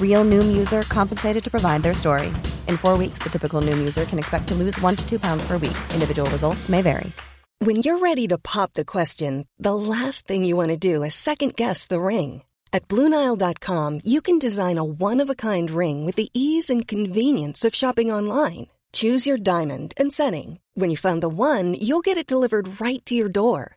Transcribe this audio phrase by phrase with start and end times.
[0.00, 2.28] Real Noom user compensated to provide their story.
[2.68, 5.44] In four weeks, the typical Noom user can expect to lose one to two pounds
[5.48, 5.76] per week.
[5.92, 7.10] Individual results may vary.
[7.60, 11.14] When you're ready to pop the question, the last thing you want to do is
[11.14, 12.42] second guess the ring.
[12.72, 16.88] At Bluenile.com, you can design a one of a kind ring with the ease and
[16.88, 18.66] convenience of shopping online.
[18.92, 20.58] Choose your diamond and setting.
[20.74, 23.76] When you find the one, you'll get it delivered right to your door.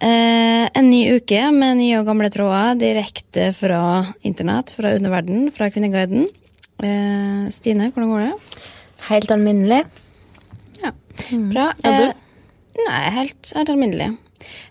[0.00, 3.80] Eh, en ny uke med nye og gamle tråder direkte fra
[4.24, 6.24] internett, fra underverden, fra Kvinneguiden.
[6.80, 8.62] Eh, Stine, hvordan går det?
[9.10, 9.82] Helt alminnelig.
[10.80, 10.94] Ja,
[11.52, 11.66] bra.
[11.84, 12.06] Er du?
[12.06, 14.08] Eh, nei, helt, helt alminnelig.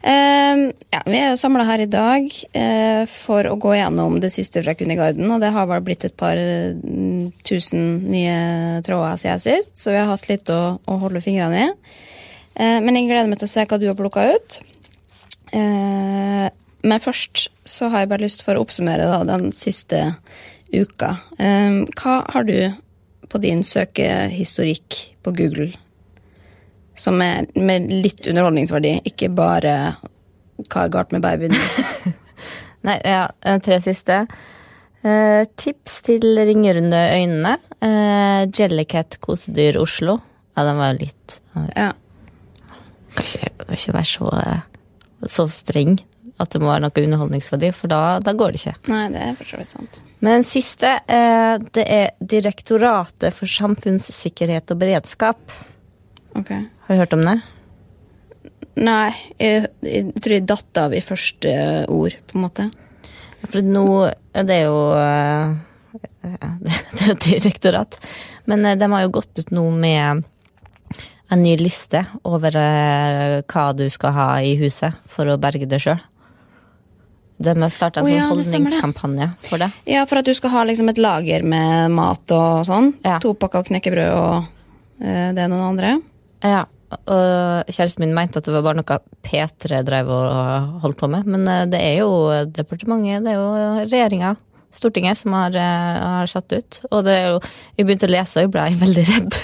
[0.02, 4.32] Uh, ja, vi er jo samla her i dag uh, for å gå gjennom det
[4.34, 9.44] siste fra Kvinneguiden, og det har vel blitt et par mm, tusen nye tråder siden
[9.46, 11.70] sist, så vi har hatt litt å, å holde fingrene i.
[12.60, 14.58] Men jeg gleder meg til å se hva du har plukka ut.
[15.56, 16.48] Eh,
[16.80, 20.04] men først så har jeg bare lyst for å oppsummere da, den siste
[20.74, 21.16] uka.
[21.40, 22.58] Eh, hva har du
[23.30, 25.72] på din søkehistorikk på Google
[27.00, 29.76] som er med litt underholdningsverdi, ikke bare
[30.68, 31.56] hva er galt med babyen?
[32.88, 34.26] Nei, ja, eh, tre siste.
[35.00, 37.56] Eh, tips til ringerunde øynene.
[37.80, 40.18] Eh, Jellycat kosedyr Oslo.
[40.58, 41.94] Ja, den var jo litt Ja.
[43.16, 44.60] Kan ikke, ikke være så, eh,
[45.28, 45.98] så streng
[46.40, 48.76] at det må være noe underholdningsverdi, for da, da går det ikke.
[48.92, 50.02] Nei, det er for så vidt sant.
[50.24, 55.56] Men den siste, eh, det er Direktoratet for samfunnssikkerhet og beredskap.
[56.40, 56.54] Ok.
[56.56, 57.36] Har du hørt om det?
[58.80, 59.10] Nei,
[59.42, 61.56] jeg, jeg tror jeg datt av i første
[61.92, 62.70] ord, på en måte.
[63.50, 65.58] For nå er det jo eh,
[66.24, 68.00] Det er jo direktorat.
[68.48, 70.24] Men eh, de har jo gått ut nå med
[71.30, 75.84] en ny liste over eh, hva du skal ha i huset for å berge deg
[75.84, 76.00] sjøl.
[77.40, 79.70] De har starta en sånn ja, holdningskampanje for det.
[79.88, 82.92] Ja, for at du skal ha liksom et lager med mat og sånn.
[83.06, 83.22] Ja.
[83.24, 84.50] To pakker knekkebrød og
[85.00, 85.94] eh, det noen andre.
[86.44, 86.66] Ja,
[86.98, 91.30] og Kjæresten min mente at det var bare noe P3 drev og holdt på med,
[91.30, 92.12] men eh, det er jo
[92.50, 94.36] departementet, det er jo regjeringa,
[94.76, 96.82] Stortinget, som har, eh, har satt ut.
[96.92, 97.40] Og det er jo,
[97.78, 99.40] jeg begynte å lese, og ble veldig redd.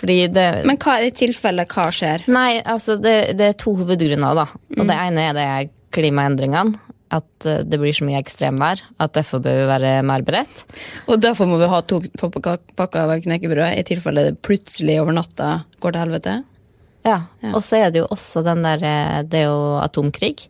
[0.00, 2.24] Det Men hva i tilfelle hva skjer?
[2.32, 4.46] Nei, altså det, det er to hovedgrunner, da.
[4.78, 5.46] Og det ene er det
[5.94, 6.80] klimaendringene.
[7.12, 10.62] At eh, det blir så mye ekstremvær at derfor bør vi være mer beredt.
[11.12, 15.50] Og derfor må vi ha to pakker av knekkebrød i tilfelle det plutselig over natta
[15.82, 16.38] går til helvete?
[17.04, 17.50] Ja, Ja.
[17.52, 20.46] Og så er det jo også den der eh, Det er jo atomkrig.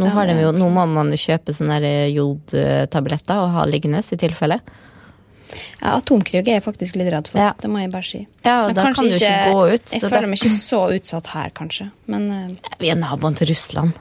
[0.00, 1.78] Nå, Ja, har de er jo, nå må man kjøpe sånne
[2.10, 4.58] jodtabletter og ha liggende i tilfelle.
[5.80, 7.40] Ja, Atomkrig er jeg faktisk litt redd for.
[7.42, 7.52] Ja.
[7.60, 8.22] Det må jeg bare si.
[8.44, 9.92] Ja, og Men da kan du ikke gå ut.
[9.92, 11.90] Jeg Det er føler meg ikke så utsatt her, kanskje.
[12.12, 13.96] Men uh, Vi er naboen til Russland.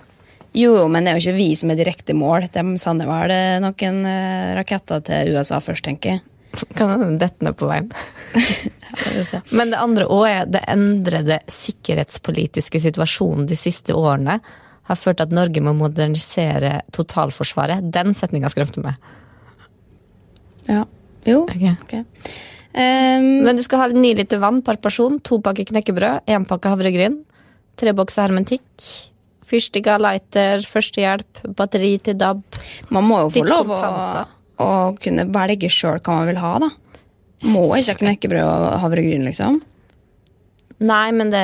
[0.57, 2.49] Jo, men det er jo ikke vi som er direkte mål.
[2.51, 6.23] De sender vel eh, noen uh, raketter til USA først, tenker jeg.
[6.77, 7.91] Kan hende dette ned på veien.
[9.57, 14.41] Men det andre òg er det endrede sikkerhetspolitiske situasjonen de siste årene
[14.89, 17.87] har ført til at Norge må modernisere totalforsvaret.
[17.95, 18.97] Den setninga skremte meg.
[20.67, 20.83] Ja.
[21.27, 21.43] Jo.
[21.45, 21.73] Okay.
[21.83, 22.03] Okay.
[22.71, 26.71] Um, Men du skal ha ni liter vann per person, to pakker knekkebrød, én pakke
[26.71, 27.17] havregryn,
[27.79, 28.85] tre bokser hermetikk,
[29.51, 32.39] fyrstikker, lighter, førstehjelp, batteri til DAB.
[32.89, 33.81] man må jo få lov å,
[34.63, 34.69] å
[35.01, 36.69] kunne velge sjøl hva man vil ha, da.
[37.51, 39.59] Må ikke ha knekkebrød og havregryn, liksom.
[40.81, 41.41] Nei, men det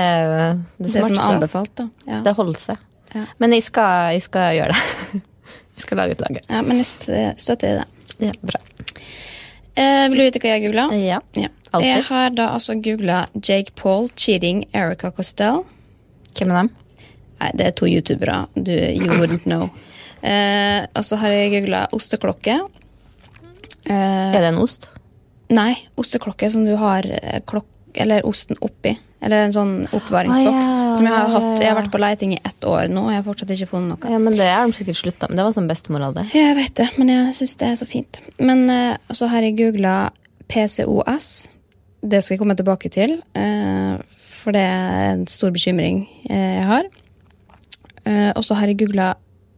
[0.79, 1.89] Det, Det som er anbefalt, da.
[2.07, 2.21] Ja.
[2.25, 2.77] Det holder seg.
[3.13, 3.25] Ja.
[3.39, 5.21] Men jeg skal, jeg skal gjøre det.
[5.77, 6.41] Jeg skal lage et lager.
[6.49, 6.87] ja, men jeg
[7.37, 7.83] støtter det.
[8.17, 8.57] Ja, bra.
[9.77, 10.87] Eh, vil du vite hva jeg googla?
[10.97, 11.19] Ja.
[11.37, 11.49] Ja.
[11.71, 11.87] Alltid.
[11.91, 15.63] Jeg har da altså googla Jake Paul cheating Erica Costell.
[16.37, 16.69] Hvem er dem?
[17.41, 18.37] Nei, det er to youtubere.
[18.55, 19.67] Du, you wouldn't know.
[20.25, 22.55] Eh, og så har jeg googla osteklokke.
[23.87, 24.89] Eh, Er det en ost?
[25.49, 27.67] nei, osteklokke som du har eh, klok
[28.01, 28.95] eller osten oppi.
[29.23, 30.67] Eller en sånn oppvaringsboks.
[30.69, 31.47] Ah, ja, som jeg har ja, hatt.
[31.47, 33.69] ja, Jeg har vært på leiting i ett år nå, og jeg har fortsatt ikke
[33.71, 34.11] funnet noe.
[34.13, 35.39] Ja, men Det har de sikkert slutta med.
[35.39, 36.25] Det var sånn bestemor hadde.
[36.37, 38.21] Jeg vet det, men jeg syns det er så fint.
[38.37, 39.95] Men uh, så har jeg googla
[40.53, 41.31] PCOS.
[42.05, 46.67] Det skal jeg komme tilbake til, uh, for det er en stor bekymring eh, jeg
[46.69, 46.85] har.
[48.07, 49.09] Og så har jeg googla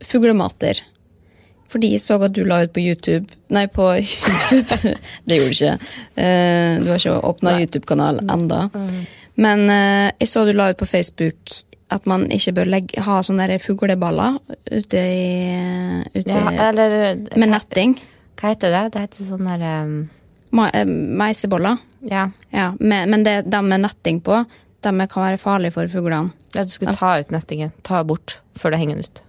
[0.02, 0.80] fuglemater.
[1.70, 4.94] Fordi jeg så at du la ut på YouTube Nei, på YouTube.
[5.30, 5.74] det gjorde du ikke.
[6.18, 8.68] Eh, du har ikke åpna YouTube-kanal enda.
[9.40, 13.18] Men eh, jeg så du la ut på Facebook at man ikke bør legge, ha
[13.26, 14.38] sånne der fugleballer
[14.70, 17.96] ute i ute, Ja, eller Med netting.
[18.40, 18.84] Hva heter det?
[18.94, 19.96] Det heter sånn der um,
[20.70, 21.80] eh, meiseboller.
[22.06, 22.28] Ja.
[22.54, 24.44] Ja, men, men det, de med netting på,
[24.86, 26.32] de kan være farlige for fuglene.
[26.54, 27.74] At du skulle ta ut nettingen.
[27.84, 29.24] Ta bort før du henger den ut.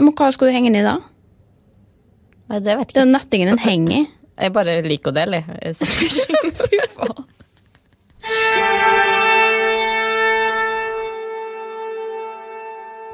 [0.00, 0.98] Men hva skulle du henge den i da?
[2.52, 3.00] Nei, det vet ikke.
[3.00, 4.02] Den nettingen den henger i.
[4.42, 5.42] Jeg bare liker å dele.
[5.62, 5.76] jeg.
[6.92, 7.28] faen.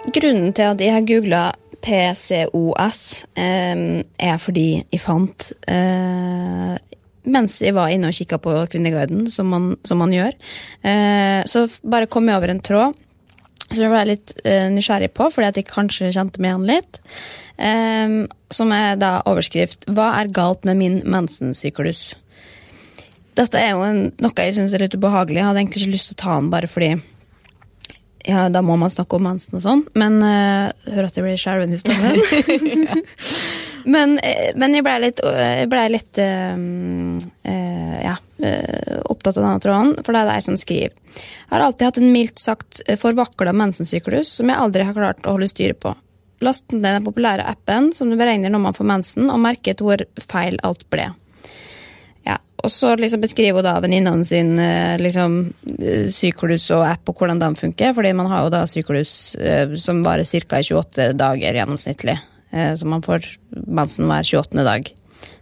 [0.08, 1.42] Grunnen til at jeg har googla
[1.84, 3.00] PCOS,
[3.36, 3.82] eh,
[4.24, 6.78] er fordi jeg fant eh,
[7.28, 10.32] Mens jeg var inne og kikka på Kvinneguiden, som man, som man gjør,
[10.80, 12.96] eh, så bare kom jeg over en tråd
[13.72, 17.02] som jeg ble litt uh, nysgjerrig på, fordi at jeg kanskje kjente meg igjen litt.
[17.58, 18.16] Um,
[18.54, 22.14] som er da overskrift 'Hva er galt med min mensensyklus?'
[23.38, 25.38] Dette er jo en, noe jeg syns er litt ubehagelig.
[25.38, 26.96] Jeg hadde egentlig ikke lyst til å ta den bare fordi
[28.28, 31.38] ja, da må man snakke om mensen og sånn, men uh, Hør at jeg blir
[31.40, 32.18] skjelven i stemmen.
[33.94, 39.60] men, eh, men jeg blei litt, jeg ble litt eh, uh, ja, opptatt av denne
[39.62, 40.92] tråden, for det er de som skriver.
[41.18, 45.34] Jeg har alltid hatt en mildt sagt forvakla mensensyklus som jeg aldri har klart å
[45.34, 45.94] holde styr på.
[46.40, 50.04] Last ned den populære appen som du beregner når man får mensen, og merket hvor
[50.22, 51.08] feil alt ble.
[52.26, 55.40] Ja, og så liksom beskriver hun da venninnene sin eh, liksom,
[55.80, 59.74] eh, syklus og app og hvordan den funker, fordi man har jo da syklus eh,
[59.82, 60.62] som varer ca.
[60.62, 62.18] 28 dager gjennomsnittlig.
[62.50, 64.62] Eh, så man får mensen hver 28.
[64.62, 64.94] dag.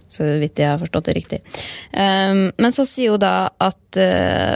[0.09, 1.41] Så vidt jeg har forstått det riktig.
[1.91, 4.55] Um, men så sier hun da at uh,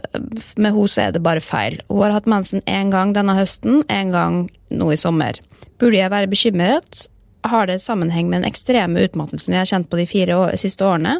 [0.57, 1.81] med henne så er det bare feil.
[1.91, 5.43] Hun har hatt mensen én gang denne høsten, én gang nå i sommer.
[5.83, 7.07] Burde jeg være bekymret?
[7.51, 10.87] Har det sammenheng med den ekstreme utmattelsen jeg har kjent på de fire år, siste
[10.87, 11.19] årene?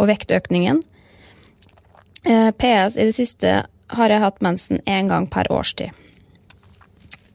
[0.00, 0.82] og vektøkningen.
[2.26, 3.54] Uh, PS i det siste
[3.90, 5.92] har jeg hatt mensen én gang per årstid.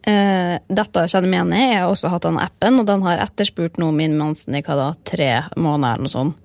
[0.06, 1.62] Eh, dette kjenner jeg meg igjen i.
[1.74, 4.78] Jeg har også hatt den appen, og den har etterspurt nå min mensen i hva
[4.78, 6.42] da, tre måneder eller noe sånt.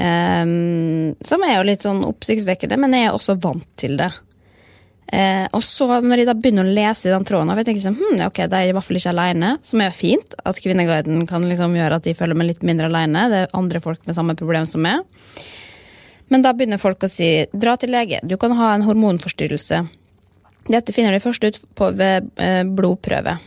[0.00, 0.44] Eh,
[1.28, 4.12] som er jo litt sånn oppsiktsvekkende, men jeg er også vant til det.
[5.10, 7.98] Eh, og så når jeg da begynner å lese i den tråden, jeg tenker sånn,
[7.98, 11.46] hm, ok, de er i hvert fall ikke alene, som er fint, at Kvinneguiden kan
[11.50, 13.24] liksom gjøre at de føler meg litt mindre alene.
[13.32, 15.02] Det er andre folk med samme problem som meg.
[16.30, 19.82] Men da begynner folk å si dra til lege, du kan ha en hormonforstyrrelse.
[20.68, 23.38] Dette finner de først ut på ved eh, blodprøve.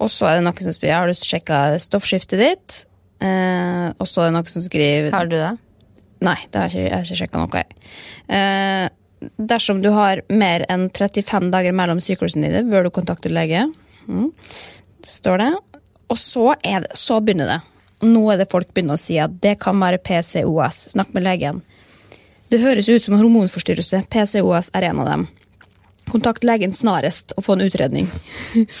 [0.00, 2.78] Og så er det noen som spør har du sjekka stoffskiftet ditt.
[3.20, 5.52] Eh, og så er det noen som skriver Har du det?
[6.24, 7.62] Nei, det har jeg ikke, jeg har ikke sjekka noe.
[8.36, 8.86] Eh,
[9.50, 13.66] dersom du har mer enn 35 dager mellom syklusene dine, bør du kontakte lege.
[14.08, 14.30] Mm.
[15.06, 15.50] Står det.
[16.10, 17.60] Og så, det, så begynner det.
[18.08, 20.86] Nå er det folk begynner å si at det kan være PCOS.
[20.94, 21.60] Snakk med legen.
[22.50, 24.02] Det høres ut som en hormonforstyrrelse.
[24.10, 25.26] PCOS er en av dem.
[26.10, 28.08] Kontakt legen snarest og få en utredning.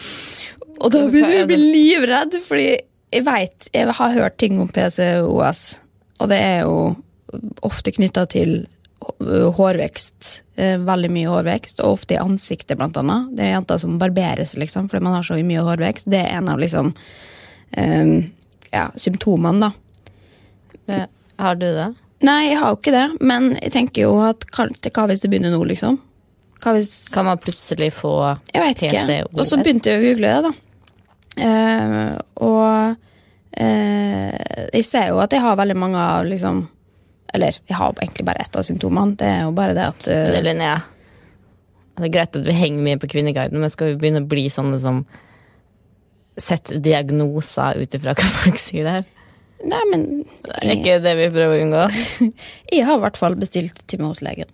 [0.82, 2.70] og da begynner jeg å bli livredd, fordi
[3.10, 5.62] jeg veit jeg har hørt ting om PCOS,
[6.20, 6.76] og det er jo
[7.66, 8.60] ofte knytta til
[9.00, 10.42] hårvekst.
[10.56, 13.30] eh, Veldig mye hårvekst, og ofte i ansiktet, blant annet.
[13.36, 16.10] Det er jenter som barberer seg, liksom, fordi man har så mye hårvekst.
[16.10, 16.92] Det er en av liksom
[17.76, 18.12] um,
[18.70, 21.06] ja, symptomene, da.
[21.40, 21.88] Har du det?
[22.26, 25.54] Nei, jeg har jo ikke det, men jeg tenker jo at hva hvis det begynner
[25.54, 25.96] nå, liksom?
[26.60, 28.14] Hvis Kan man plutselig få
[28.52, 28.76] Jeg.
[28.76, 29.38] PCOS?
[29.38, 30.52] Og så begynte jeg å google det, da.
[31.40, 32.10] Eh,
[32.42, 32.96] og
[33.54, 36.64] eh, jeg ser jo at jeg har veldig mange av liksom
[37.32, 39.14] Eller jeg har egentlig bare ett av symptomene.
[39.16, 40.80] Det er jo bare det at eh, det, Linnea,
[41.96, 44.48] det er greit at vi henger mye på Kvinneguiden, men skal vi begynne å bli
[44.50, 45.04] sånne som
[46.40, 49.08] setter diagnoser ut ifra hva folk sier der?
[49.70, 51.82] Nei, men Det er ikke det vi prøver å unngå.
[52.74, 54.48] jeg har i hvert fall bestilt time hos legen.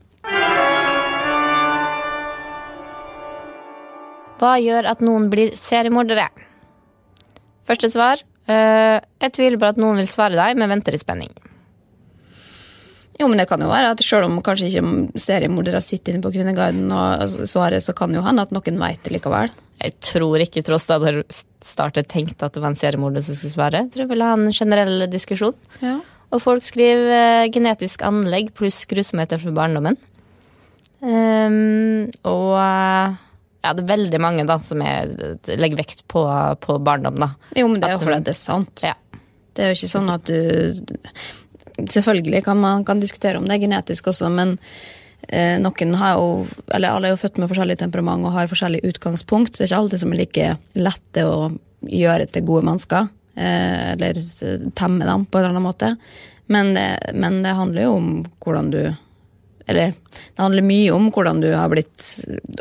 [4.41, 6.29] Hva gjør at noen blir seriemordere?
[7.67, 8.23] Første svar.
[8.47, 11.33] Uh, jeg tviler på at noen vil svare deg, men venter i spenning.
[13.17, 16.35] Jo, men det kan jo være at selv om kanskje ikke seriemordere sitter inne på
[16.35, 19.55] Kvinneguiden og svarer, så kan jo hende at noen veit det likevel.
[19.81, 21.25] Jeg tror ikke det hadde
[21.65, 23.83] startet tenkt at det var en seriemorder som skulle svare.
[23.85, 25.57] Jeg tror jeg ville ha en generell diskusjon.
[25.81, 25.99] Ja.
[26.35, 29.97] Og folk skriver eh, genetisk anlegg pluss grusomheter fra barndommen.
[31.01, 33.17] Um, og eh,
[33.67, 35.11] ja, det er veldig mange da som er,
[35.53, 36.23] legger vekt på,
[36.63, 37.33] på barndom, da.
[37.59, 38.85] Jo, men det er jo fordi det er sant.
[38.87, 38.95] Ja.
[39.57, 40.39] Det er jo ikke sånn at du
[41.77, 44.55] Selvfølgelig kan man kan diskutere om det er genetisk også, men
[45.29, 48.81] eh, noen har jo Eller alle er jo født med forskjellig temperament og har forskjellig
[48.89, 49.59] utgangspunkt.
[49.59, 50.47] Det er ikke alltid som er like
[50.79, 51.51] lette å
[51.85, 53.11] gjøre til gode mennesker.
[53.37, 54.23] Eh, eller
[54.79, 55.93] temme dem på en eller annen måte.
[56.49, 58.81] Men det, men det handler jo om hvordan du
[59.67, 62.05] Eller det handler mye om hvordan du har blitt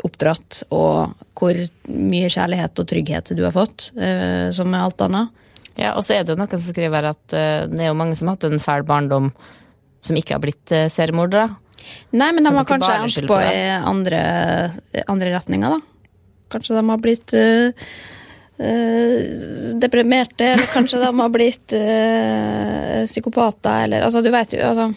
[0.06, 5.44] oppdratt, og hvor mye kjærlighet og trygghet du har fått, eh, som med alt annet.
[5.76, 8.16] Ja, og så er det jo noen som skriver at eh, det er jo mange
[8.18, 9.30] som har hatt en fæl barndom
[10.06, 11.48] som ikke har blitt uh, seriemordere.
[12.14, 14.20] Nei, men de har kanskje endt på i andre,
[15.06, 16.12] andre retninger, da.
[16.54, 17.90] Kanskje de har blitt uh,
[18.62, 19.16] uh,
[19.82, 24.92] deprimerte, eller kanskje de har blitt uh, psykopater, eller Altså, du veit jo, altså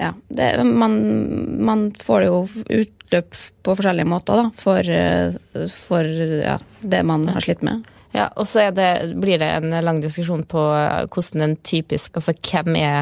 [0.00, 0.12] Ja.
[0.28, 0.96] Det, man,
[1.64, 4.94] man får jo utløp på forskjellige måter, da, for,
[5.70, 6.08] for
[6.42, 7.84] ja, det man har slitt med.
[8.14, 12.14] Ja, og så er det, blir det en lang diskusjon på eh, hvordan en typisk
[12.14, 12.98] Altså hvem er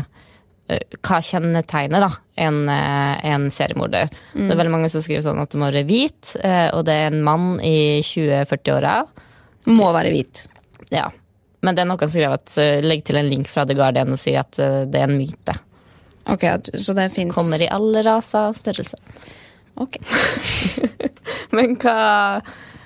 [0.73, 2.09] eh, Hva kjennetegner da
[2.41, 4.09] en, eh, en seriemorder?
[4.33, 6.33] Det er veldig mange som skriver sånn at du må være hvit,
[6.73, 8.95] og det er en mann i 20-40-åra.
[9.69, 10.47] Må være hvit.
[10.95, 11.11] Ja.
[11.63, 14.21] Men det er noen som skriver at legg til en link fra The Guardian og
[14.21, 15.59] si at det er en myte.
[16.31, 16.45] Ok,
[16.79, 19.01] så det fins Kommer i alle raser og størrelser.
[19.81, 19.99] Ok.
[21.57, 22.41] Men hva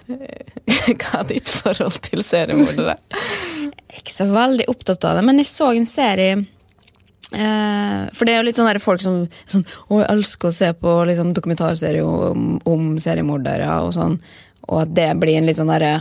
[0.07, 2.95] Hva er ditt forhold til seriemordere?
[2.95, 8.35] Er ikke så veldig opptatt av det, men jeg så en serie eh, For det
[8.35, 12.07] er jo litt sånn folk som sånn, å, jeg elsker å se på liksom, dokumentarserier
[12.07, 14.21] om, om seriemordere og sånn,
[14.69, 15.97] og at det blir en litt sånn derre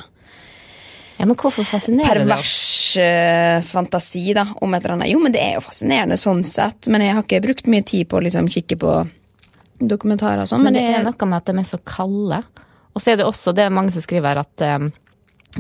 [1.18, 5.12] Ja, men hvorfor fascinerer det pervers eh, fantasi da, om et eller annet.
[5.14, 8.10] Jo, men det er jo fascinerende sånn sett, men jeg har ikke brukt mye tid
[8.12, 8.98] på å liksom, kikke på
[9.80, 10.64] dokumentarer og sånn.
[10.66, 12.42] Men Men, det er noe med at de er så kalde.
[12.96, 14.90] Og så er det også, det er mange som skriver at, eh,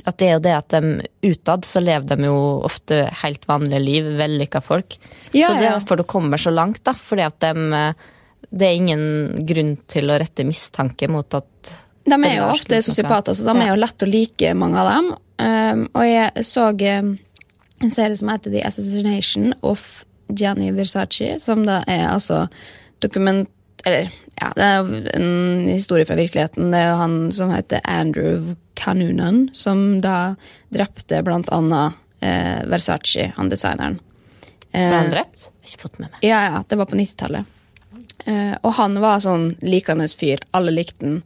[0.03, 2.35] at det er jo det at de utad så lever de jo
[2.67, 4.99] ofte helt vanlige liv, vellykka folk.
[5.31, 6.95] Ja, så det er derfor det kommer så langt, da.
[6.99, 8.11] Fordi at de eh,
[8.55, 11.71] Det er ingen grunn til å rette mistanke mot at
[12.05, 15.07] De er jo ofte sosiopater, så de er jo lett å like, mange av dem.
[15.41, 17.09] Um, og jeg så um,
[17.83, 22.45] en serie som heter The Assassination of Gianni Versace, som da er altså
[23.03, 23.49] dokument...
[23.85, 24.09] Eller,
[24.39, 26.71] ja, det er en historie fra virkeligheten.
[26.73, 30.35] Det er jo han som heter Andrew Canunan, som da
[30.73, 31.93] drepte blant annet
[32.25, 33.99] eh, Versace, han designeren.
[34.71, 35.45] Ble han Eh, drept?
[35.45, 36.17] Jeg har ikke fått med meg.
[36.25, 37.53] ja, ja, det var på 90-tallet.
[38.25, 40.41] Eh, og han var sånn likende fyr.
[40.57, 41.21] Alle likte han.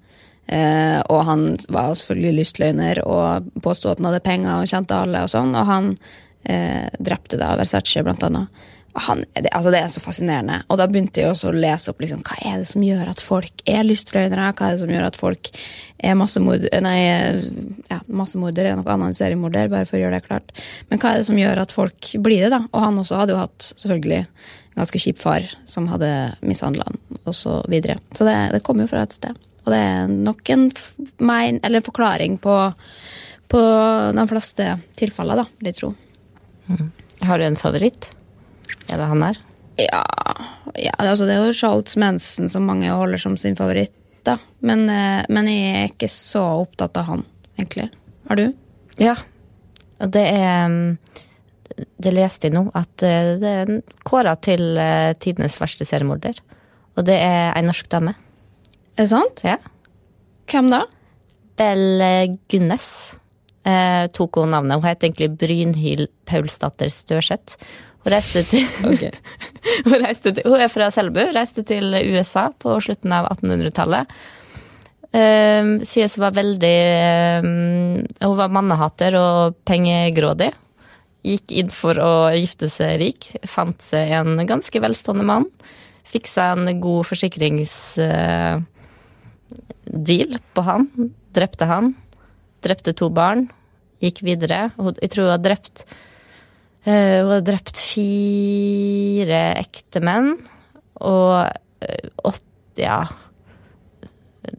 [0.49, 5.21] Eh, og han var selvfølgelig lystløgner og påstod at han hadde penger og kjente alle.
[5.23, 5.93] og sånn, Og han
[6.49, 8.65] eh, drepte da Versace, blant annet.
[8.99, 10.63] Han, det, altså det er så fascinerende.
[10.67, 13.21] Og da begynte jeg også å lese opp liksom, hva er det som gjør at
[13.23, 14.47] folk er lystløgnere.
[14.57, 15.51] Hva er det som gjør at folk
[15.99, 16.97] er massemordere Nei,
[17.91, 20.49] ja, massemordere er noe annet enn seriemorder, bare for å gjøre det klart.
[20.89, 22.63] Men hva er det som gjør at folk blir det, da?
[22.73, 26.09] Og han også hadde jo hatt selvfølgelig en ganske kjip far som hadde
[26.41, 27.99] mishandla han, og så videre.
[28.17, 29.37] Så det, det kommer jo fra et sted.
[29.69, 30.63] Og det er nok en
[31.21, 32.53] mein, eller forklaring på,
[33.53, 33.59] på
[34.17, 34.65] de fleste
[34.97, 35.89] tilfeller, da, vil jeg tro.
[37.21, 38.07] Har du en favoritt?
[38.89, 39.37] Er det han her?
[39.77, 40.01] Ja,
[40.73, 43.93] ja altså, det er jo Charles Manson som mange holder som sin favoritt,
[44.25, 44.39] da.
[44.65, 47.25] Men, eh, men jeg er ikke så opptatt av han,
[47.59, 47.91] egentlig.
[48.31, 48.47] Har du?
[48.97, 49.13] Ja.
[49.99, 50.97] Det er mm,
[51.99, 53.75] Det leste jeg nå, at eh, det er
[54.07, 56.41] kåra til eh, tidenes verste seriemorder.
[56.97, 58.15] Og det er ei norsk dame.
[58.99, 59.37] Er det sant?
[59.47, 59.55] Ja.
[60.51, 60.81] Hvem da?
[61.55, 62.87] Belle Gunnes
[63.63, 64.75] eh, tok hun navnet.
[64.75, 67.55] Hun het egentlig Brynhild Paulsdatter Størseth.
[68.03, 68.65] Hun reiste til,
[69.87, 74.11] hun, reiste til hun er fra Selbu, reiste til USA på slutten av 1800-tallet.
[75.15, 76.77] Uh, sies hun var veldig
[77.41, 77.45] uh,
[78.19, 80.49] Hun var mannehater og pengegrådig.
[81.23, 83.29] Gikk inn for å gifte seg rik.
[83.47, 85.47] Fant seg en ganske velstående mann.
[86.03, 87.77] Fiksa en god forsikrings...
[88.03, 88.59] uh,
[90.53, 90.87] på han.
[91.35, 91.93] Drepte han.
[92.65, 93.47] Drepte to barn.
[94.03, 94.69] Gikk videre.
[95.01, 95.85] Jeg tror hun har drept
[96.87, 100.37] uh, Hun har drept fire ektemenn
[100.99, 101.47] og
[102.27, 103.01] åtte Ja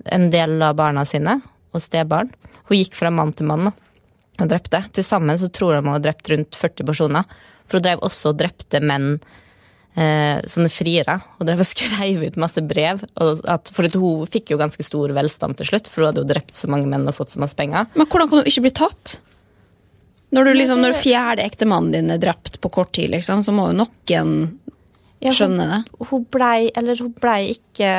[0.04, 1.38] en del av barna sine
[1.74, 2.30] og stebarn.
[2.68, 4.82] Hun gikk fra mann til mann og drepte.
[4.94, 7.38] Til sammen så tror de hun har drept rundt 40 personer.
[7.66, 9.18] For hun drev også og drepte menn,
[10.00, 11.18] eh, sånne friere.
[11.38, 13.02] Og drev og skrev ut masse brev.
[13.20, 16.56] At, for hun fikk jo ganske stor velstand til slutt, for hun hadde jo drept
[16.56, 17.90] så mange menn og fått så masse penger.
[17.94, 19.18] Men hvordan kan hun ikke bli tatt?
[20.30, 23.70] Når du liksom, når fjerde ektemannen din er drept på kort tid, liksom, så må
[23.70, 24.34] jo noen
[25.20, 25.80] Ja, skjønne det.
[26.06, 27.90] Hun, blei, eller hun blei ikke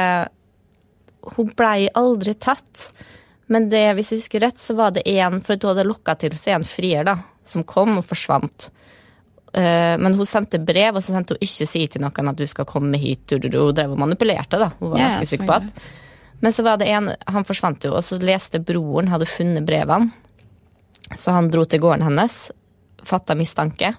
[1.35, 2.87] Hun blei aldri tatt.
[3.51, 6.15] Men det, hvis jeg husker rett, så var det en For at hun hadde lokka
[6.23, 8.71] til seg en frier da, som kom og forsvant.
[9.53, 12.45] Eh, men hun sendte brev, og så sendte hun ikke si til noen at du
[12.47, 13.25] skal komme hit.
[13.27, 13.57] Du, du.
[13.57, 14.71] Hun drev og manipulerte, da.
[14.79, 15.83] Hun var ganske syk på at.
[16.41, 20.09] Men så var det en, han forsvant jo, og så leste broren, hadde funnet brevene.
[21.17, 22.37] Så han dro til gården hennes,
[23.05, 23.91] fatta mistanke.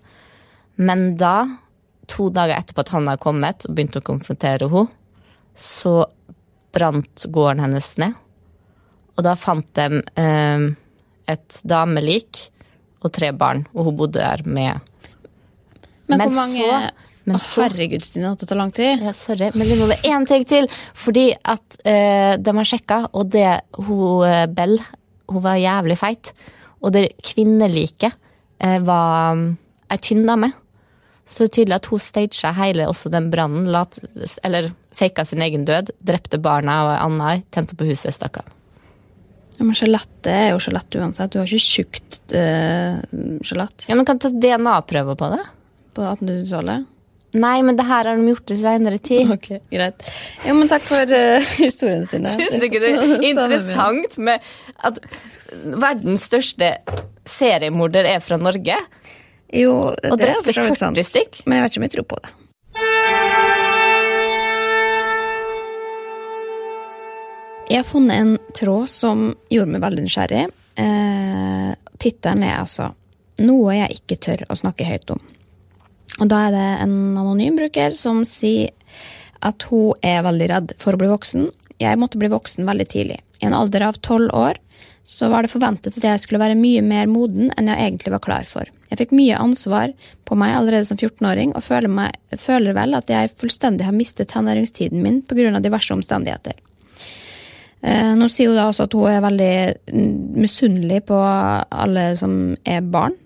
[0.81, 1.45] Men da,
[2.11, 4.89] to dager etterpå at han hadde kommet og begynte å konfrontere henne,
[5.53, 6.07] så
[6.73, 8.17] brant gården hennes ned.
[9.13, 10.65] Og da fant de eh,
[11.31, 12.47] et damelik
[13.05, 14.81] og tre barn, og hun bodde der med
[16.13, 18.99] Men, Men hvor mange så- men oh, Herregud, Stine, at det tar lang tid.
[19.05, 20.67] ja, sorry, men det må være én ting til.
[20.99, 24.81] Fordi at uh, de har sjekka, og det hun eh, Bell
[25.31, 26.33] Hun var jævlig feit.
[26.83, 29.45] Og det kvinnelike uh, var um,
[29.89, 30.51] ei tynn dame.
[31.25, 33.71] Så det er tydelig at hun staga hele også den brannen.
[34.43, 35.95] Eller faka sin egen død.
[36.03, 37.37] Drepte barna og anna.
[37.55, 38.51] Tente på huset, stakk av.
[39.61, 41.31] Ja, men skjelettet er jo skjelett uansett.
[41.33, 42.99] Du har ikke tjukt uh,
[43.47, 45.45] skjelett Ja, men Kan ta DNA-prøver på det?
[45.95, 46.89] På 1800-tallet.
[47.33, 49.31] Nei, men det her har de gjort i senere tid.
[49.37, 50.05] Ok, greit.
[50.45, 52.29] Jo, men takk for uh, historien sin.
[52.29, 54.45] Syns du ikke det er interessant med
[54.85, 55.01] at
[55.55, 56.75] verdens største
[57.29, 58.77] seriemorder er fra Norge?
[59.53, 60.97] Jo, Og det er sant.
[60.97, 61.43] 40 stykk?
[61.47, 62.37] Men jeg vet ikke om jeg tror på det.
[67.73, 70.43] Jeg har funnet en tråd som gjorde meg veldig nysgjerrig.
[70.77, 71.71] Eh,
[72.03, 72.91] Tittelen er altså
[73.41, 75.23] 'Noe jeg ikke tør å snakke høyt om'.
[76.21, 78.73] Og da er det en anonym bruker som sier
[79.43, 81.49] at hun er veldig redd for å bli voksen.
[81.83, 83.19] Jeg måtte bli voksen veldig tidlig.
[83.41, 84.61] I en alder av tolv år
[85.05, 88.23] så var det forventet at jeg skulle være mye mer moden enn jeg egentlig var
[88.23, 88.69] klar for.
[88.93, 89.95] Jeg fikk mye ansvar
[90.29, 94.31] på meg allerede som 14-åring, og føler, meg, føler vel at jeg fullstendig har mistet
[94.31, 95.59] tenåringstiden min pga.
[95.65, 96.61] diverse omstendigheter.
[97.83, 99.55] Eh, Nå sier hun da også at hun er veldig
[99.91, 100.13] mm,
[100.45, 103.17] misunnelig på alle som er barn.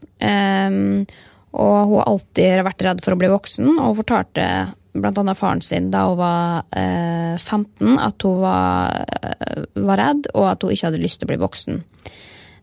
[1.56, 4.48] Eh, og hun har alltid vært redd for å bli voksen, og fortalte
[4.96, 10.48] annet faren sin da hun var eh, 15 at hun var, eh, var redd, og
[10.52, 11.82] at hun ikke hadde lyst til å bli voksen.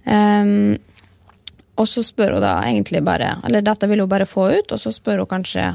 [0.03, 0.77] Um,
[1.79, 4.81] og så spør hun da egentlig bare Eller dette vil hun bare få ut, og
[4.81, 5.69] så spør hun kanskje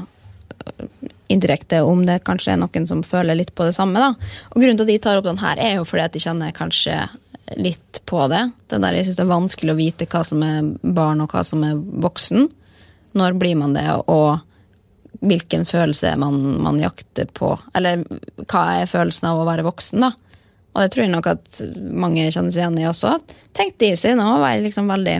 [1.29, 4.01] indirekte om det kanskje er noen som føler litt på det samme.
[4.01, 4.11] da.
[4.53, 6.55] Og Grunnen til at de tar opp den her, er jo fordi at de kjenner
[6.55, 6.99] kanskje
[7.57, 8.43] litt på det.
[8.69, 11.43] Den der, Jeg syns det er vanskelig å vite hva som er barn og hva
[11.45, 12.49] som er voksen.
[13.17, 14.39] Når blir man det, og
[15.19, 17.55] hvilken følelse man, man jakter på?
[17.75, 18.03] Eller
[18.45, 20.13] hva er følelsen av å være voksen, da?
[20.75, 21.59] Og det tror jeg nok at
[21.97, 23.15] mange kjenner seg igjen i også.
[23.57, 25.17] Tenk de seg nå, var jeg liksom veldig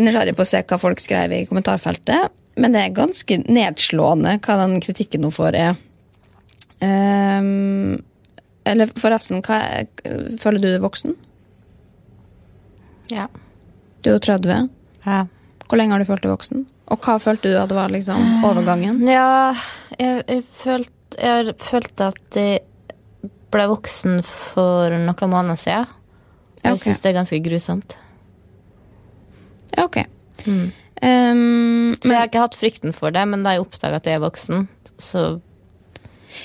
[0.00, 2.34] nysgjerrig på å se hva folk skrev i kommentarfeltet.
[2.60, 5.78] Men det er ganske nedslående hva den kritikken hun får, er.
[6.80, 8.00] Um,
[8.68, 9.88] eller forresten, hva er,
[10.40, 11.14] føler du deg voksen?
[13.14, 13.28] Ja.
[14.02, 14.68] Du er jo 30.
[15.06, 15.22] ja.
[15.70, 16.64] Hvor lenge har du følt deg voksen?
[16.90, 19.02] Og hva følte du at det var liksom overgangen?
[19.18, 19.54] Ja,
[19.98, 25.96] jeg, jeg, følte, jeg følte at jeg ble voksen for noen måneder siden.
[26.60, 26.82] Jeg okay.
[26.84, 27.96] syns det er ganske grusomt.
[29.76, 30.02] Ja, ok.
[31.00, 34.18] Ehm, Så jeg har ikke hatt frykten for det, men da jeg oppdaga at jeg
[34.18, 34.66] er voksen,
[34.98, 35.40] så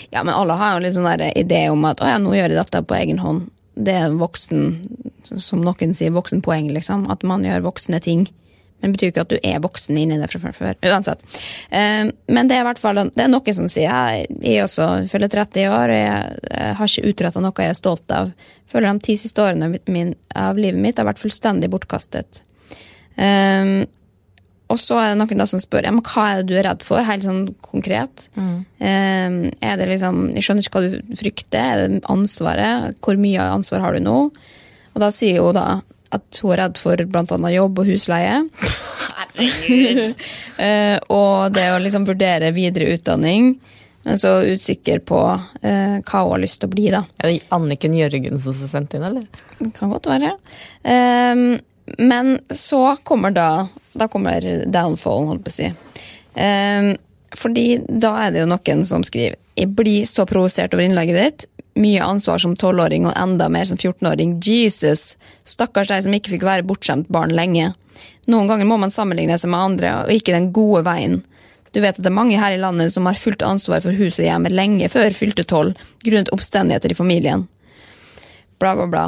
[0.10, 2.58] Ja, men alle har jo litt sånn idé om at å ja, nå gjør jeg
[2.58, 3.52] dette på egen hånd.
[3.76, 4.64] Det er voksen,
[5.24, 7.06] som noen sier, voksenpoeng, liksom.
[7.12, 8.26] At man gjør voksne ting.
[8.86, 10.78] Det betyr jo ikke at du er voksen inni det fra før.
[10.86, 11.24] Uansett.
[11.74, 14.90] Eh, men det er i hvert fall det er noen som sier jeg, jeg også
[15.10, 18.32] fyller 30 år, og jeg, har ikke utretta noe jeg er stolt av.
[18.70, 19.72] Føler de ti siste årene
[20.38, 22.44] av livet mitt har vært fullstendig bortkastet.
[23.18, 23.86] Eh,
[24.66, 26.66] og så er det noen da som spør ja, men hva er det du er
[26.66, 28.28] redd for, helt sånn konkret.
[28.38, 31.60] Eh, er det liksom, Jeg skjønner ikke hva du frykter.
[31.66, 33.02] Er det ansvaret?
[33.02, 34.20] Hvor mye ansvar har du nå?
[34.96, 35.68] Og da sier hun da
[36.16, 37.52] at hun er redd for bl.a.
[37.56, 38.44] jobb og husleie.
[40.56, 43.50] Eh, og det å liksom vurdere videre utdanning,
[44.08, 45.18] men så usikker på
[45.60, 47.02] eh, hva hun har lyst til å bli, da.
[47.20, 49.26] Er det Anniken Jørgensen som sendte sendt inn, eller?
[49.60, 50.32] Det kan godt være.
[50.88, 51.44] Ehm,
[52.00, 53.50] men så kommer da
[53.96, 55.68] Da kommer downfallen, holdt på å si.
[57.36, 61.48] Fordi da er det jo noen som skriver Jeg blir så provosert over innlegget ditt.
[61.76, 64.38] Mye ansvar som tolvåring og enda mer som 14-åring.
[64.44, 65.16] Jesus!
[65.44, 67.74] Stakkars deg som ikke fikk være bortskjemt barn lenge.
[68.32, 71.20] Noen ganger må man sammenligne seg med andre, og ikke den gode veien.
[71.76, 74.24] Du vet at det er mange her i landet som har fullt ansvar for huset
[74.24, 75.76] og hjemmet lenge før fylte tolv,
[76.08, 77.44] grunnet oppstendigheter i familien.
[78.64, 79.06] Bla, bla, bla.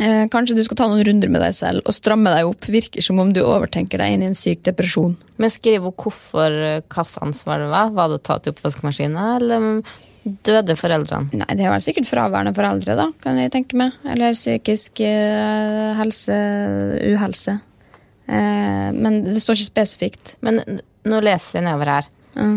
[0.00, 2.68] Eh, kanskje du skal ta noen runder med deg selv og stramme deg opp.
[2.72, 5.12] Virker som om du overtenker deg inn i en syk depresjon.
[5.40, 6.56] Men skriv hvorfor
[6.92, 7.92] kasseansvaret var?
[7.96, 9.82] Var det tatt i oppvaskmaskina, eller
[10.48, 11.42] døde foreldrene?
[11.42, 13.98] Nei, det var sikkert fraværende foreldre, da, kan jeg tenke meg.
[14.08, 16.38] Eller psykisk eh, helse,
[17.12, 17.58] uhelse.
[18.24, 20.36] Eh, men det står ikke spesifikt.
[20.46, 20.62] Men
[21.04, 22.10] nå leser jeg nedover her.
[22.40, 22.56] Mm.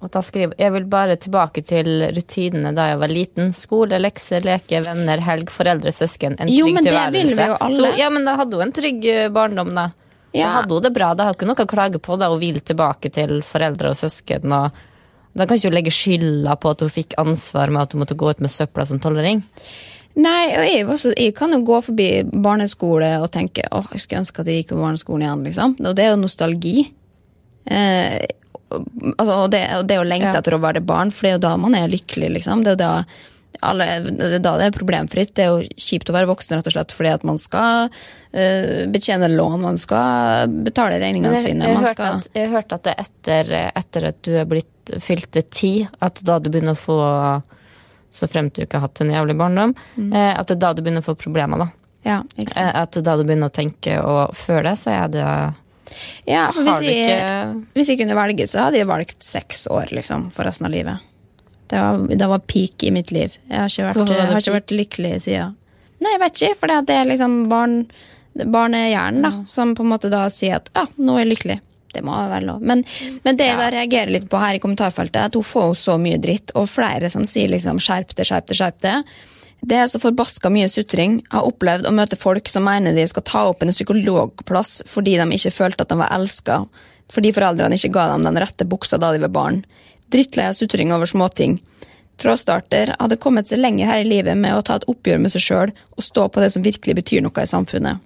[0.00, 3.50] Og da skriver jeg vil bare tilbake til rutinene da jeg var liten.
[3.56, 6.38] Skole, lekser, leke, venner, helg, foreldre, søsken.
[6.40, 7.76] En Jo, men det tilværelse.
[7.76, 9.90] Så, ja, men da hadde hun en trygg eh, barndom, da.
[10.32, 11.12] Da hadde hun det bra.
[11.14, 12.16] Da har hun ikke noe å klage på.
[12.16, 14.56] Da hun vil tilbake til foreldre og søsken.
[14.56, 14.72] og
[15.36, 18.16] Da kan ikke hun legge skylda på at hun fikk ansvar med at hun måtte
[18.16, 19.44] gå ut med søpla som tolvåring.
[20.20, 24.24] Nei, og jeg, også, jeg kan jo gå forbi barneskole og tenke åh, jeg skulle
[24.24, 25.44] ønske at jeg gikk på barneskolen igjen.
[25.46, 25.76] liksom.
[25.84, 26.76] Og det er jo nostalgi.
[27.70, 28.24] Eh,
[28.70, 30.38] altså, og, det, og det å lengte Ja.
[30.40, 32.30] etter å være barn, for det er jo da man er lykkelig.
[32.38, 32.64] liksom.
[32.64, 33.04] Det er jo da,
[33.66, 35.34] alle, det er da det er problemfritt.
[35.34, 38.82] Det er jo kjipt å være voksen rett og slett fordi at man skal uh,
[38.94, 41.68] betjene lån, man skal betale regningene sine.
[41.68, 42.20] jeg, har skal...
[42.20, 43.52] at, jeg at det er etter,
[43.82, 47.00] etter at du er blitt fylte ti, at da du begynner å få
[48.10, 50.10] Så fremt du ikke har hatt en jævlig barndom, mm.
[50.12, 51.60] at det er da du begynner å få problemer.
[51.62, 51.68] da.
[52.02, 52.24] Ja?
[52.36, 55.26] Eh, At da du begynner å tenke og føle, så er det
[56.28, 57.06] ja, for hvis ikke...
[57.10, 60.74] jeg, hvis jeg kunne velge, så hadde jeg valgt seks år liksom, for resten av
[60.74, 61.06] livet.
[61.70, 63.36] Det var, det var peak i mitt liv.
[63.46, 65.56] Jeg har ikke vært, jeg har ikke vært lykkelig siden.
[66.00, 67.82] Nei, jeg vet ikke, for det er liksom barn,
[68.34, 71.58] barnehjernen da, som på en måte da sier at ja, nå er jeg lykkelig.
[71.90, 72.62] Det må være lov.
[72.62, 72.84] Men,
[73.24, 75.96] men det jeg da reagerer litt på her i kommentarfeltet, er at hun får så
[76.00, 78.96] mye dritt, og flere som sier liksom skjerp det, skjerp det, skjerp det.
[79.60, 81.18] Det er så forbaska mye sutring.
[81.20, 85.18] Jeg har opplevd å møte folk som mener de skal ta opp en psykologplass fordi
[85.20, 86.62] de ikke følte at de var elska,
[87.12, 89.62] fordi foreldrene ikke ga dem den rette buksa da de var barn.
[90.10, 91.58] Drittlei av sutring over småting.
[92.20, 95.44] Trådstarter hadde kommet seg lenger her i livet med å ta et oppgjør med seg
[95.44, 98.00] sjøl og stå på det som virkelig betyr noe i samfunnet.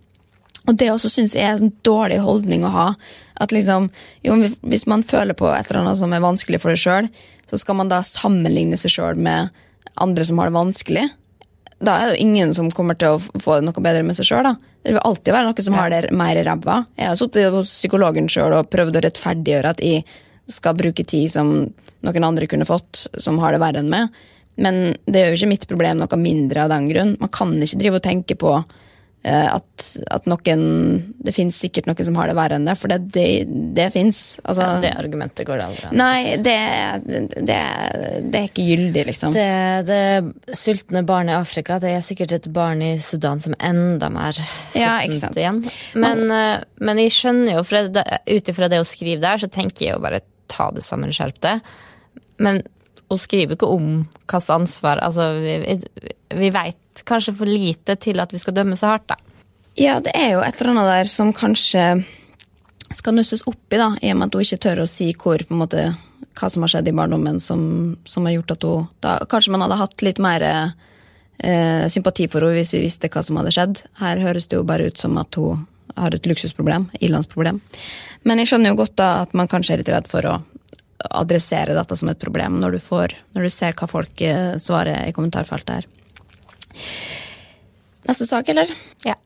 [0.64, 2.86] Og det også syns jeg er en dårlig holdning å ha.
[3.40, 3.90] At liksom,
[4.24, 7.10] jo, Hvis man føler på et eller annet som er vanskelig for deg sjøl,
[7.50, 9.52] så skal man da sammenligne seg sjøl med
[10.00, 11.04] andre som har det vanskelig.
[11.84, 14.50] Da er det jo ingen som kommer til å få noe bedre med seg sjøl.
[14.84, 16.82] Det vil alltid være noen som har det mer i ræva.
[16.96, 20.04] Jeg har sittet hos psykologen sjøl og prøvd å rettferdiggjøre at jeg
[20.50, 21.50] skal bruke tid som
[22.04, 24.24] noen andre kunne fått, som har det verre enn meg.
[24.60, 27.14] Men det gjør jo ikke mitt problem noe mindre av den grunn.
[27.20, 28.56] Man kan ikke drive og tenke på
[29.24, 30.64] at, at noen
[31.24, 33.26] Det finnes sikkert noen som har det verre enn det, for det, det,
[33.76, 34.20] det fins.
[34.44, 35.96] Altså, Det argumentet går det aldri an.
[35.96, 36.56] Nei, det,
[37.38, 37.60] det,
[38.28, 39.32] det er ikke gyldig, liksom.
[39.36, 39.46] Det,
[39.88, 44.10] det sultne barnet i Afrika, det er sikkert et barn i Sudan som er enda
[44.12, 44.36] mer
[44.76, 45.64] Ja, sultent ja, igjen.
[45.94, 49.96] Men, Man, men jeg skjønner jo, ut ifra det hun skriver der, så tenker jeg
[49.96, 51.58] jo bare ta det sammen, skjerp det.
[52.42, 52.62] Men
[53.10, 55.78] hun skriver ikke om hvilket ansvar Altså, vi,
[56.34, 59.18] vi, veit kanskje for lite til at vi skal dømme så hardt, da.
[59.74, 62.04] Ja, det er jo et eller annet der som kanskje
[62.94, 65.42] skal nusses opp i, da, i og med at hun ikke tør å si hvor,
[65.42, 65.86] på en måte,
[66.38, 67.62] hva som har skjedd i barndommen som,
[68.06, 72.46] som har gjort at hun da, Kanskje man hadde hatt litt mer eh, sympati for
[72.46, 73.84] henne hvis vi visste hva som hadde skjedd.
[74.00, 77.60] Her høres det jo bare ut som at hun har et luksusproblem, ilandsproblem.
[78.26, 80.38] Men jeg skjønner jo godt da at man kanskje er litt redd for å
[81.10, 85.08] adressere dette som et problem når du, får, når du ser hva folk eh, svarer
[85.08, 85.88] i kommentarfeltet her.
[88.08, 88.70] Neste sak, eller?
[89.04, 89.16] Ja.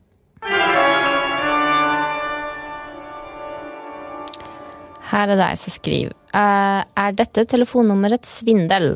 [5.09, 6.15] Her er det jeg som skriver.
[6.37, 8.93] Eh, er dette telefonnummeret svindel?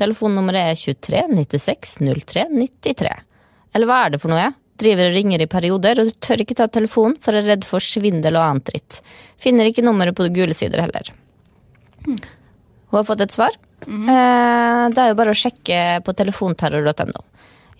[0.00, 3.10] Telefonnummeret er 23 96 03 93.
[3.74, 4.52] Eller hva er det for noe?
[4.80, 7.84] Driver og ringer i perioder og tør ikke ta telefonen for å er redd for
[7.84, 9.02] svindel og annet dritt.
[9.38, 11.12] Finner ikke nummeret på gule sider heller.
[12.06, 13.56] Hun har fått et svar.
[13.84, 17.22] Eh, det er jo bare å sjekke på telefonterror.no.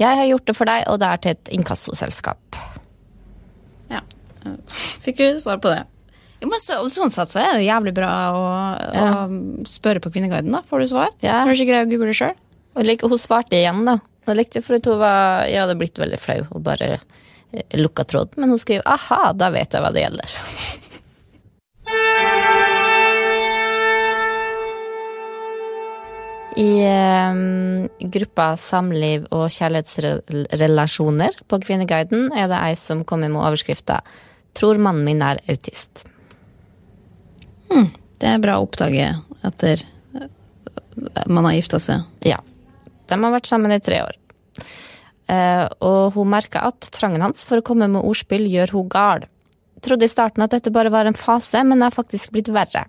[0.00, 2.58] Jeg har gjort det for deg, og det er til et inkassoselskap.
[3.92, 4.00] Ja.
[5.04, 5.84] Fikk du svar på det?
[6.42, 8.42] Jo, men så, sånn sett så er det jævlig bra å,
[9.00, 10.64] å spørre på Kvinneguiden, da.
[10.66, 11.14] Får du svar?
[11.24, 11.44] Ja.
[11.46, 12.34] Ikke greier å google det sjøl.
[12.84, 14.00] Like, hun svarte igjen, da.
[14.26, 18.06] Hun likte for at hun var, jeg hadde blitt veldig flau og bare eh, lukka
[18.08, 18.40] tråden.
[18.40, 20.36] Men hun skriver 'aha, da vet jeg hva det gjelder'.
[26.54, 34.00] I um, gruppa Samliv og kjærlighetsrelasjoner på Kvinneguiden er det ei som kommer med overskrifta
[34.54, 36.04] 'Tror mannen min er autist'.
[38.22, 39.08] Det er bra å oppdage
[39.44, 40.28] etter eh,
[41.26, 42.04] man har gifta seg.
[42.22, 42.38] Ja.
[43.10, 44.14] De har vært sammen i tre år.
[45.24, 49.26] Uh, og hun merka at trangen hans for å komme med ordspill gjør hun gal.
[49.84, 52.86] Trodde i starten at dette bare var en fase, men det har faktisk blitt verre.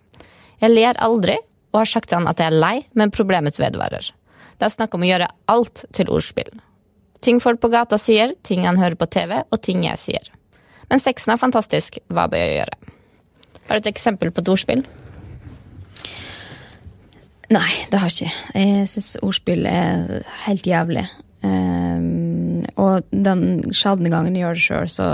[0.62, 1.39] Jeg ler aldri,
[1.76, 4.08] og har sagt til han at jeg er lei, men problemet vedvarer.
[4.56, 6.54] Det er snakk om å gjøre alt til ordspill.
[7.26, 10.30] Ting folk på gata sier, ting han hører på TV, og ting jeg sier.
[10.88, 12.94] Men sexen er fantastisk, hva bør jeg gjøre?
[13.66, 14.86] Har du et eksempel på et ordspill?
[17.52, 18.62] Nei, det har jeg ikke.
[18.62, 21.04] Jeg syns ordspill er helt jævlig.
[21.46, 25.10] Um, og den sjeldne gangen jeg gjør det sjøl, så,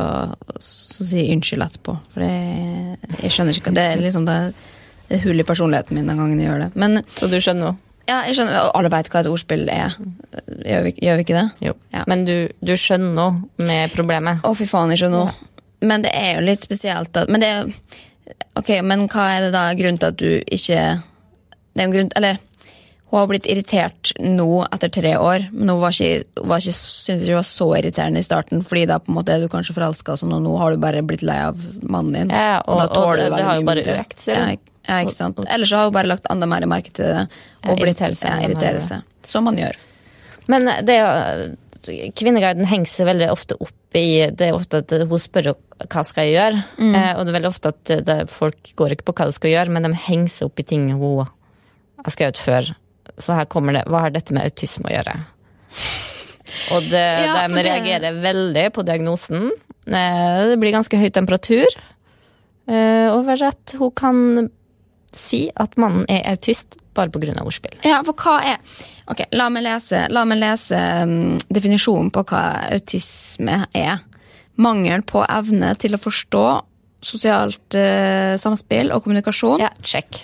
[0.63, 1.97] så sier jeg unnskyld etterpå.
[2.13, 4.37] For jeg, jeg skjønner ikke Det er liksom det,
[5.19, 6.69] hull i personligheten min den gangen jeg gjør det.
[6.75, 7.77] Men Så du skjønner noe?
[8.07, 9.93] ja, jeg skjønner, og alle veit hva et ordspill er.
[10.65, 11.45] Gjør vi, gjør vi ikke det?
[11.67, 11.73] Jo.
[11.93, 12.03] Ja.
[12.07, 14.41] Men du, du skjønner noe med problemet?
[14.43, 15.33] Å, fy faen, jeg skjønner noe.
[15.81, 17.71] Men det er jo litt spesielt at Men det er
[18.55, 20.81] Ok, men hva er det da grunnen til at du ikke
[21.73, 22.37] Det er en grunn Eller
[23.11, 27.25] hun har blitt irritert nå etter tre år, men hun var ikke, var ikke, syntes
[27.25, 30.13] ikke var så irriterende i starten, fordi da på en måte er du kanskje forelska,
[30.13, 31.59] og sånn, og nå har du bare blitt lei av
[31.91, 32.31] mannen din.
[32.31, 34.70] Ja, og- da og det- det har jo bare økt, sier du.
[34.87, 35.39] Ja, ikke sant.
[35.47, 37.25] Eller så har hun bare lagt enda mer merke til det,
[37.69, 39.03] og blitt ja, irritere seg.
[39.23, 39.77] Som man gjør.
[40.49, 41.57] Men det er jo
[42.13, 45.47] Kvinneguiden henger seg veldig ofte opp i Det er ofte at hun spør
[45.89, 49.07] hva skal jeg gjøre, eh, og det er veldig ofte at det, folk går ikke
[49.09, 52.37] på hva de skal gjøre, men de henger seg opp i ting hun har skrevet
[52.37, 52.69] før.
[53.17, 55.15] Så her kommer det Hva har dette med autisme å gjøre?
[56.77, 59.49] Og det, Ja, de de det- reagerer veldig på diagnosen.
[59.89, 61.65] Eh, Det blir ganske høy temperatur
[62.69, 64.49] eh, over at hun kan
[65.15, 67.35] si at mannen er autist bare pga.
[67.43, 67.77] ordspill.
[67.87, 68.57] Ja, for hva er
[69.11, 73.99] Ok, la meg lese, la meg lese um, definisjonen på hva autisme er.
[74.61, 76.45] Mangel på evne til å forstå
[77.03, 79.59] sosialt uh, samspill og kommunikasjon.
[79.59, 80.21] Ja, check.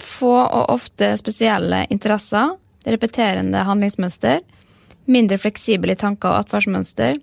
[0.00, 2.54] Få og ofte spesielle interesser.
[2.88, 4.40] Repeterende handlingsmønster.
[5.04, 7.20] Mindre fleksibel i tanker og atferdsmønster.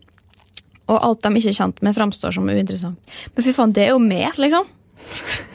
[0.92, 3.16] Og alt de ikke er kjent med, framstår som uinteressant.
[3.34, 4.70] Men fy faen, det er jo med, liksom.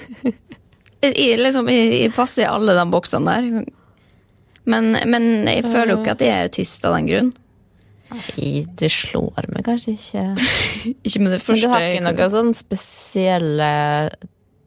[1.14, 3.66] I, liksom, i, i passer i alle de boksene der.
[4.66, 7.34] Men, men jeg føler jo ikke at jeg er autist av den grunn.
[8.06, 10.24] Nei, det slår meg kanskje ikke.
[11.06, 13.70] Ikke med det Men du har ikke noen sånn spesielle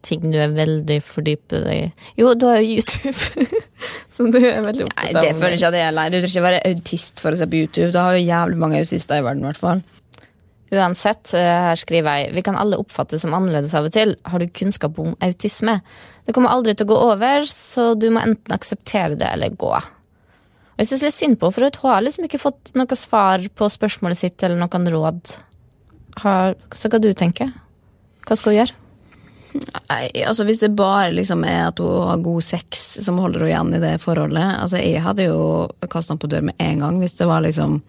[0.04, 1.80] ting du er veldig fordypet i?
[2.19, 3.60] Jo, du har jo YouTube,
[4.15, 5.19] som du er veldig opptatt av.
[5.19, 6.06] Nei, det føler jeg ikke at jeg er lei.
[6.10, 7.89] Du trenger ikke være autist for å se på YouTube.
[7.95, 9.84] Da har jo jævlig mange autister i verden, i hvert fall.
[10.69, 14.15] Uansett, eh, her skriver jeg Vi kan alle oppfattes som annerledes av og til.
[14.25, 15.79] Har du kunnskap om autisme?
[16.25, 19.71] Det kommer aldri til å gå over, så du må enten akseptere det eller gå.
[19.73, 23.71] Og jeg synes litt synd på for hun har liksom ikke fått noe svar på
[23.71, 25.34] spørsmålet sitt eller noen råd.
[26.21, 27.49] Har, så hva du tenker?
[28.27, 28.77] Hva skal hun gjøre?
[29.89, 33.49] Nei, altså Hvis det bare liksom er at hun har god sex som holder henne
[33.49, 35.39] igjen i det forholdet altså Jeg hadde jo
[35.89, 37.79] kasta henne på dør med en gang hvis det var liksom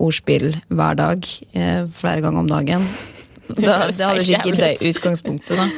[0.00, 2.88] ordspill hver dag eh, flere ganger om dagen.
[3.50, 5.68] Da, det hadde ikke gitt det utgangspunktet, da.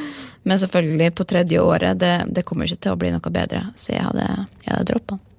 [0.43, 3.69] Men selvfølgelig, på tredje året, det, det kommer ikke til å bli noe bedre.
[3.79, 4.27] Så jeg hadde,
[4.65, 5.29] jeg hadde droppa den.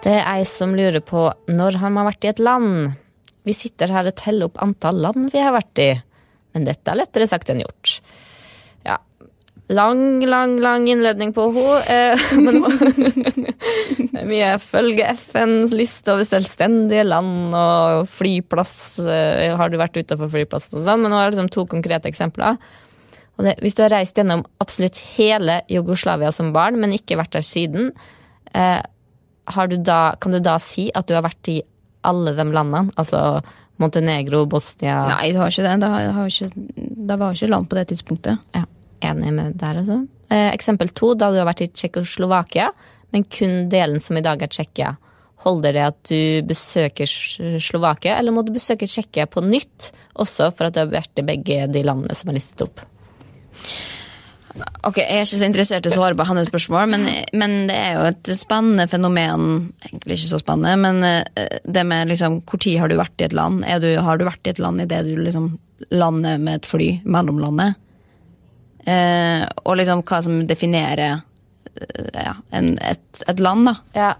[0.00, 2.94] Det er ei som lurer på når har man vært i et land?
[3.44, 5.90] Vi sitter her og teller opp antall land vi har vært i,
[6.56, 7.98] men dette er lettere sagt enn gjort.
[9.70, 11.78] Lang, lang, lang innledning på henne.
[11.86, 12.18] Eh,
[14.30, 18.74] vi følger FNs liste over selvstendige land og flyplass.
[19.04, 21.04] Eh, har du vært utenfor flyplassen og sånn?
[21.04, 22.58] Men nå har liksom to konkrete eksempler.
[23.40, 27.46] Det, hvis du har reist gjennom absolutt hele Jugoslavia som barn, men ikke vært der
[27.46, 27.92] siden,
[28.52, 28.82] eh,
[29.54, 31.60] har du da, kan du da si at du har vært i
[32.10, 32.90] alle de landene?
[32.98, 33.40] Altså
[33.80, 35.78] Montenegro, Bosnia Nei, du har ikke det.
[35.80, 36.50] Det, har, har ikke,
[37.08, 38.50] det var ikke land på det tidspunktet.
[38.58, 38.66] Ja,
[39.04, 40.00] enig med der, altså.
[40.30, 42.70] Eh, eksempel to, da du har vært i Tsjekkoslovakia,
[43.14, 44.94] men kun delen som i dag er Tsjekkia.
[45.44, 50.68] Holder det at du besøker Slovakia, eller må du besøke Tsjekkia på nytt, også for
[50.68, 52.84] at du har vært i begge de landene som er listet opp?
[54.84, 57.06] Ok, Jeg er ikke så interessert i å svare på hans spørsmål, men,
[57.38, 59.70] men det er jo et spennende fenomen.
[59.86, 63.28] Egentlig ikke så spennende, men eh, det med liksom Hvor tid har du vært i
[63.28, 63.62] et land?
[63.82, 65.54] Du, har du vært i et land idet du liksom
[65.94, 67.78] lander med et fly, mellomlandet?
[68.88, 73.74] Eh, og liksom hva som definerer eh, ja, en, et, et land, da.
[73.96, 74.14] Ja.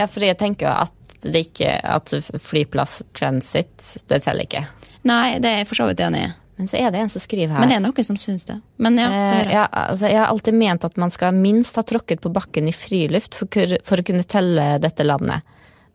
[0.00, 4.62] ja, fordi jeg tenker jo at det ikke At flyplass transit, det teller ikke.
[5.04, 6.30] Nei, det er jeg for så vidt enig i.
[6.60, 8.56] Men så er det en som skriver her Men det er noen som syns det.
[8.80, 12.20] Men ja, Eh, ja, altså, jeg har alltid ment at man skal minst ha tråkket
[12.24, 15.44] på bakken i friluft for, for å kunne telle dette landet.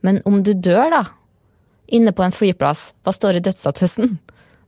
[0.06, 1.04] Men om du dør, da,
[1.94, 4.18] inne på en flyplass, hva står i dødsattesten?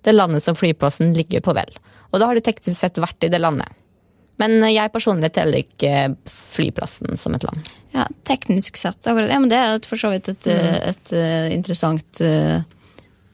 [0.07, 1.73] Det landet som flyplassen ligger på, vel.
[2.13, 3.75] Og da har du teknisk sett vært i det landet.
[4.37, 7.69] Men jeg personlig teller ikke flyplassen som et land.
[7.95, 9.01] Ja, teknisk sett.
[9.01, 9.31] Akkurat.
[9.33, 10.67] Ja, men det er for så vidt et, mm.
[10.91, 12.59] et, et interessant uh,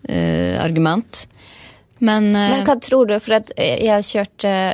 [0.08, 1.26] eh, argument.
[2.00, 3.18] Men, uh, Men hva tror du?
[3.24, 4.72] For jeg har kjørt, eh,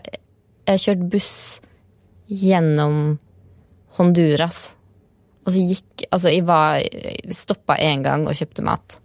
[0.68, 1.36] jeg har kjørt buss
[2.30, 3.18] gjennom
[3.98, 4.62] Honduras.
[5.46, 6.80] Og så gikk Altså, jeg var
[7.36, 9.02] stoppa én gang og kjøpte mat.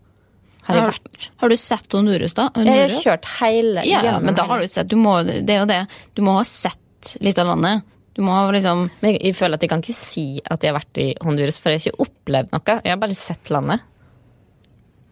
[0.64, 2.48] Har jeg vært har du sett Honduras, da?
[2.56, 4.88] Jeg har kjørt hele Ja, gjennom men da har du sett.
[4.88, 5.82] Du må, det er jo det.
[6.16, 7.84] Du må ha sett litt av landet.
[8.14, 10.78] Du må ha liksom Men jeg føler at jeg kan ikke si at jeg har
[10.78, 12.78] vært i Honduras, for jeg har ikke opplevd noe.
[12.84, 13.84] Jeg har bare sett landet.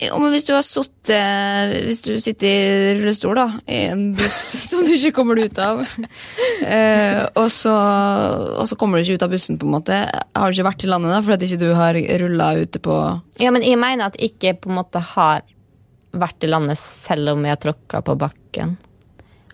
[0.02, 4.40] Jo, men hvis du har sittet Hvis du sitter i rullestol, da, i en buss
[4.70, 5.82] som du ikke kommer ut av,
[6.66, 7.74] eh, og, så,
[8.58, 10.86] og så kommer du ikke ut av bussen, på en måte, har du ikke vært
[10.86, 12.98] i landet da, fordi ikke du har rulla ute på
[13.42, 15.44] Ja, men jeg mener at jeg ikke på en måte har
[16.12, 18.76] vært i landet selv om jeg har tråkka på bakken.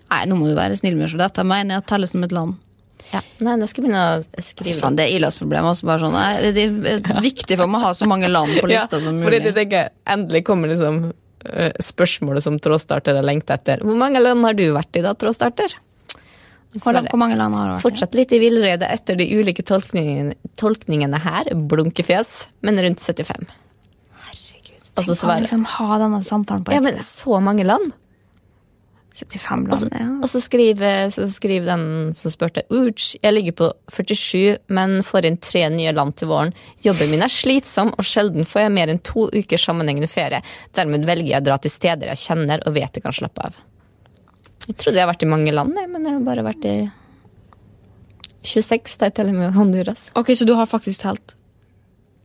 [0.09, 1.17] Nei, nå må du være snill med oss.
[1.19, 2.57] Dette mener jeg teller som et land.
[3.09, 3.21] Ja.
[3.41, 5.65] Nei, det skal jeg begynne å skrive Fan, det er Ilas problem.
[5.71, 8.69] Også bare sånn, nei, det er viktig for meg å ha så mange land på
[8.69, 9.25] lista som mulig.
[9.25, 10.99] fordi du tenker endelig kommer liksom
[11.49, 13.81] eh, spørsmålet som trådstarter har lengta etter.
[13.85, 15.77] Hvor mange land har du vært i da, trådstarter?
[16.75, 17.85] Hvor, hvor mange land har du vært i?
[17.87, 21.49] Fortsatt litt i villrede etter de ulike tolkningene, tolkningene her.
[21.71, 22.35] Blunkefjes,
[22.67, 23.49] men rundt 75.
[24.27, 27.95] Herregud, Og så tenk å liksom ha denne samtalen på Ja, men så mange land!
[29.15, 30.09] 75 Og så, land, ja.
[30.23, 35.27] og så skriver, så skriver den som spurte Uch, jeg ligger på 47, men får
[35.27, 36.53] inn tre nye land til våren.
[36.85, 40.43] Jobben min er slitsom, og sjelden får jeg mer enn to uker sammenhengende ferie.
[40.77, 43.59] Dermed velger jeg å dra til steder jeg kjenner og vet jeg kan slappe av.
[44.67, 46.77] Jeg trodde jeg har vært i mange land, men jeg har bare vært i
[48.45, 50.09] 26, da jeg teller med Honduras.
[50.19, 51.35] Ok, så du har faktisk telt?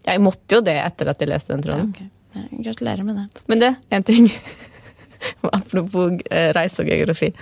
[0.04, 1.94] Jeg måtte jo det etter at jeg leste den tråden.
[2.34, 3.42] Ja, Gratulerer med det.
[3.48, 4.28] Men det, en ting
[5.58, 7.32] Apropos eh, reise og geografi.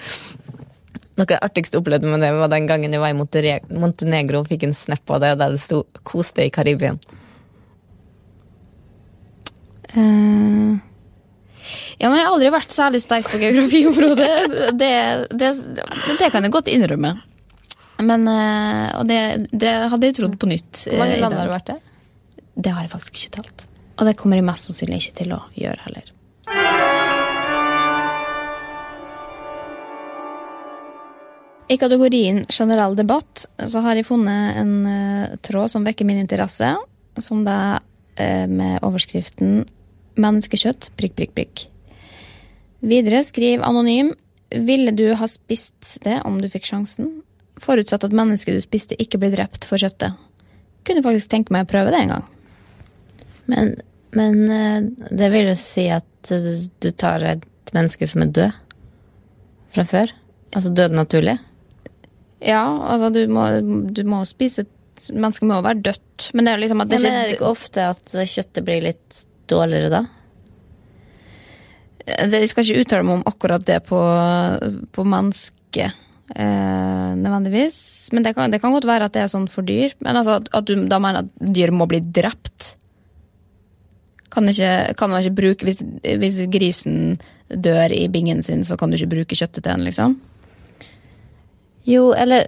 [1.13, 4.41] Noe av det artigste jeg opplevde med det, var den gangen jeg var i Montenegro
[4.41, 7.03] og fikk en snap av det der det sto 'Kos deg i Karibien'.
[9.93, 10.81] Uh,
[12.01, 14.31] ja, men jeg har aldri vært særlig sterk på geografiområdet.
[14.83, 14.95] Det,
[15.37, 15.51] det,
[16.19, 17.13] det kan jeg godt innrømme.
[18.03, 19.21] Men, uh, og det,
[19.53, 20.87] det hadde jeg trodd på nytt.
[20.89, 21.79] Hvor mange eh, land har du vært i?
[22.57, 23.69] Det har jeg faktisk ikke talt.
[24.01, 26.13] Og det kommer jeg mest sannsynlig ikke til å gjøre heller.
[31.73, 36.75] I kategorien generell debatt så har jeg funnet en eh, tråd som vekker min interesse,
[37.17, 37.81] som da
[38.21, 39.63] er med overskriften
[40.21, 41.63] 'Menneskekjøtt prikk, prikk, prikk'.
[42.85, 44.13] Videre skriv anonym
[44.53, 47.23] 'Ville du ha spist det om du fikk sjansen?'
[47.63, 50.19] Forutsatt at mennesket du spiste ikke blir drept for kjøttet.
[50.85, 52.25] Kunne faktisk tenke meg å prøve det en gang.
[53.47, 53.77] Men,
[54.13, 58.61] men eh, det vil jo si at eh, du tar et menneske som er død
[59.73, 60.13] fra før?
[60.53, 61.39] Altså død naturlig?
[62.43, 63.47] Ja, altså du må,
[63.95, 64.67] du må spise
[65.11, 66.31] mennesket må jo være dødt.
[66.37, 68.85] Men det er liksom at det men er det ikke ikke ofte at kjøttet blir
[68.85, 70.03] litt dårligere da?
[72.07, 74.01] det, Jeg skal ikke uttale meg om akkurat det på,
[74.95, 75.99] på mennesket.
[76.33, 78.11] Eh, nødvendigvis.
[78.13, 79.95] Men det kan, det kan godt være at det er sånn for dyr.
[80.05, 82.77] Men altså at, at du da mener at dyr må bli drept.
[84.33, 87.19] Kan, ikke, kan man ikke bruke hvis, hvis grisen
[87.53, 90.17] dør i bingen sin, så kan du ikke bruke kjøttet til den, liksom?
[91.89, 92.47] Jo, eller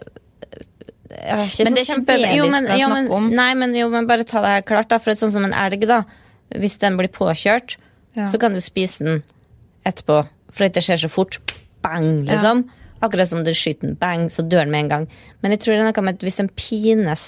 [1.14, 3.28] jeg er ikke Men så det er ikke vi jo, men, jo, men, om.
[3.34, 4.98] Nei, men, jo, men bare ta det her klart, da.
[4.98, 6.02] For det er sånn som en elg, da.
[6.54, 7.76] Hvis den blir påkjørt,
[8.14, 8.28] Ja.
[8.30, 9.22] så kan du spise den
[9.86, 10.20] etterpå.
[10.54, 11.38] For det skjer så fort.
[11.82, 12.64] Bang, liksom.
[13.02, 15.08] Akkurat som du skyter den, bang, så dør den med en gang.
[15.42, 17.24] Men jeg tror det er noe med at hvis den pines,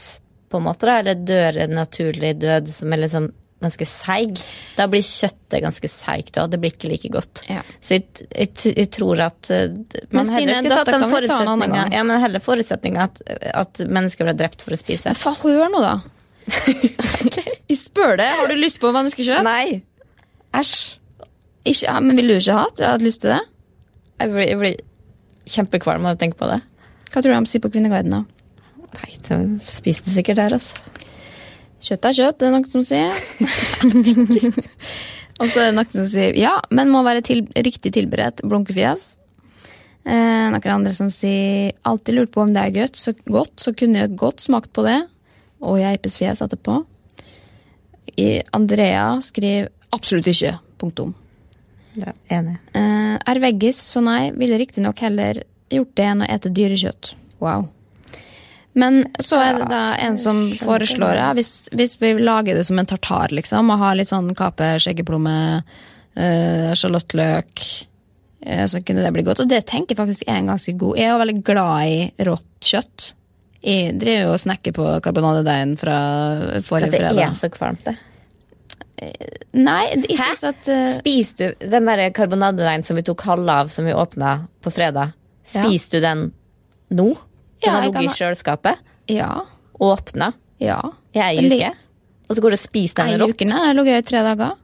[0.48, 3.32] på en måte, da, eller dør en naturlig død som er liksom
[3.66, 4.40] ganske seig,
[4.78, 6.50] da blir kjøttet ganske seigt, òg.
[6.52, 7.44] det blir ikke like godt.
[7.50, 7.62] Ja.
[7.80, 12.22] Så jeg, jeg, jeg tror at Men man heller skulle tatt den forutsetninga ja, men
[12.22, 15.12] heller forutsetninga at, at mennesker ble drept for å spise.
[15.12, 15.96] Men faen, hør nå, da!
[17.66, 19.46] Jeg spør deg, har du lyst på menneskekjøtt?
[19.46, 19.82] Nei!
[20.56, 20.76] Æsj.
[21.66, 22.66] Ikke, ja, men vil du ikke ha?
[22.76, 23.42] Du har hatt lyst til det?
[24.22, 24.76] Jeg blir, jeg blir
[25.56, 26.60] kjempekvalm av å tenke på det.
[27.10, 28.22] Hva tror du de sier på Kvinneguiden, da?
[28.96, 29.38] Nei, de
[29.68, 30.78] spiste sikkert der, altså.
[31.82, 33.12] Kjøtt er kjøtt, det er noen som sier.
[35.40, 39.02] og så er det noen som sier ja, men må være til, riktig tilberedt blunkefjes.
[40.06, 43.74] Eh, noen andre som sier alltid lurt på om det er godt, så, godt, så
[43.76, 45.00] kunne jeg godt smakt på det.
[45.66, 46.82] Og geipes fjes etterpå.
[48.16, 50.56] I, Andrea skriver absolutt ikke.
[50.80, 51.14] Punktum.
[51.96, 52.58] Ja, enig.
[52.76, 54.30] Eh, er veggis, så nei.
[54.36, 55.40] Ville riktignok heller
[55.72, 57.14] gjort det enn å ete dyrekjøtt.
[57.40, 57.68] Wow.
[58.76, 62.76] Men så er det da en som foreslår ja, hvis, hvis vi lager det som
[62.78, 65.36] en tartar, liksom, og har litt sånn kape, skjeggeplomme,
[66.12, 67.62] eh, sjalottløk,
[68.44, 69.40] eh, så kunne det bli godt.
[69.46, 71.00] Og det tenker jeg faktisk er en ganske god.
[71.00, 73.06] Jeg er jo veldig glad i rått kjøtt.
[73.66, 75.96] Jeg driver jo og snekker på karbonadedeigen fra
[76.60, 76.84] forrige fredag.
[76.84, 77.22] at det fredag.
[77.24, 77.96] er så kvalmt, det.
[79.56, 80.20] Nei, jeg Hæ?
[80.20, 80.84] synes at uh...
[80.94, 85.16] Spiser du den der karbonadedeigen som vi tok halve av, som vi åpna på fredag?
[85.48, 86.22] Spiser du den
[86.96, 87.08] nå?
[87.66, 88.84] Den har ligget i kjøleskapet?
[89.12, 89.32] Ja.
[89.82, 90.78] Åpna Ja.
[91.12, 91.72] i ei uke?
[92.28, 93.34] Og så går du og spiser den rått?
[93.36, 93.60] uke, nei.
[93.68, 94.54] Jeg lå her i tre dager.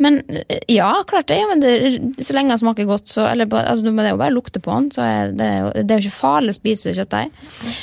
[0.00, 1.36] Men eh, ja, klart det.
[1.42, 1.74] Ja, men det,
[2.24, 4.72] så lenge den smaker godt, så Eller altså, det er jo bare å lukte på
[4.78, 5.50] den, så er det,
[5.84, 7.34] det er jo ikke farlig å spise kjøttdeig.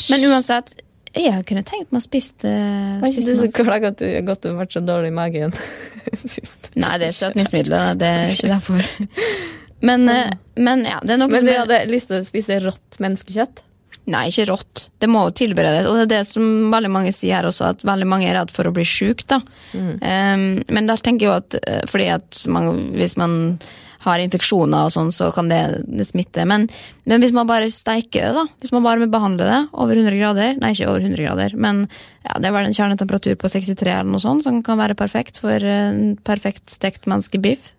[0.10, 0.74] Men uansett,
[1.18, 2.56] jeg kunne tenkt meg å spise det.
[3.04, 5.54] Var ikke du så glad at du har gått og vært så dårlig i magen
[6.34, 6.72] sist?
[6.78, 7.94] Nei, det er søtningsmidler.
[8.02, 8.90] Det er ikke derfor.
[9.86, 12.60] Men, eh, men ja, det er noe Men som Men hadde lyst til å spise
[12.64, 13.64] rått menneskekjøtt?
[14.08, 14.86] Nei, ikke rått.
[15.04, 15.88] Det må jo tilberedes.
[15.90, 18.54] Og det er det som veldig mange sier her også, at veldig mange er redd
[18.56, 19.26] for å bli sjuk.
[19.28, 19.42] Da.
[19.74, 23.36] Um, men da tenker jeg jo at eh, fordi at man, hvis man
[24.08, 26.46] har infeksjoner og sånn, så kan det, det smitte.
[26.48, 26.70] Men,
[27.04, 30.60] men hvis man bare steiker det, da, hvis man bare behandler det over 100 grader
[30.62, 31.84] Nei, ikke over 100 grader, men
[32.24, 35.42] ja, det er vel en kjernetemperatur på 63 eller noe sånt, som kan være perfekt
[35.44, 37.74] for en perfekt stekt menneskebiff.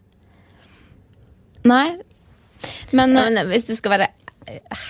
[1.69, 1.99] Nei.
[2.97, 4.09] Men, Ja, men hvis du skal være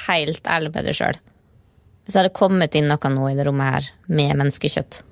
[0.07, 3.75] helt ærlig med deg sjøl Hvis det hadde kommet inn noe nå i det rommet
[3.75, 5.03] her med menneskekjøtt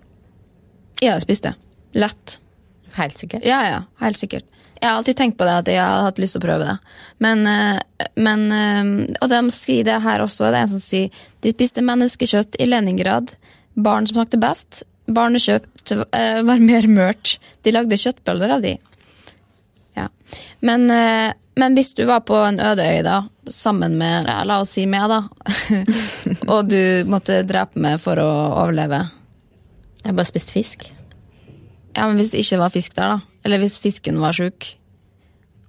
[1.01, 1.53] jeg hadde spist det.
[2.01, 2.39] Lett.
[2.97, 3.45] Helt sikkert?
[3.45, 4.47] Ja, ja, helt sikkert.
[4.77, 6.77] Jeg har alltid tenkt på det, at jeg har hatt lyst til å prøve det.
[7.25, 10.51] Men, eh, men eh, Og de sier det her også.
[10.51, 13.37] Det er en som sier de spiste menneskekjøtt i Leningrad.
[13.77, 14.85] Barn som smakte best.
[15.07, 17.37] Barnekjøtt eh, var mer mørt.
[17.65, 18.77] De lagde kjøttboller av de.
[19.97, 20.09] Ja.
[20.61, 24.75] Men, eh, men hvis du var på en øde øy, da, sammen med La oss
[24.77, 25.23] si meg, da.
[26.53, 28.31] og du måtte drepe meg for å
[28.65, 29.07] overleve.
[30.03, 30.91] Jeg har bare spist fisk.
[31.97, 33.41] Ja, men hvis det ikke var fisk der, da.
[33.47, 34.69] Eller hvis fisken var sjuk.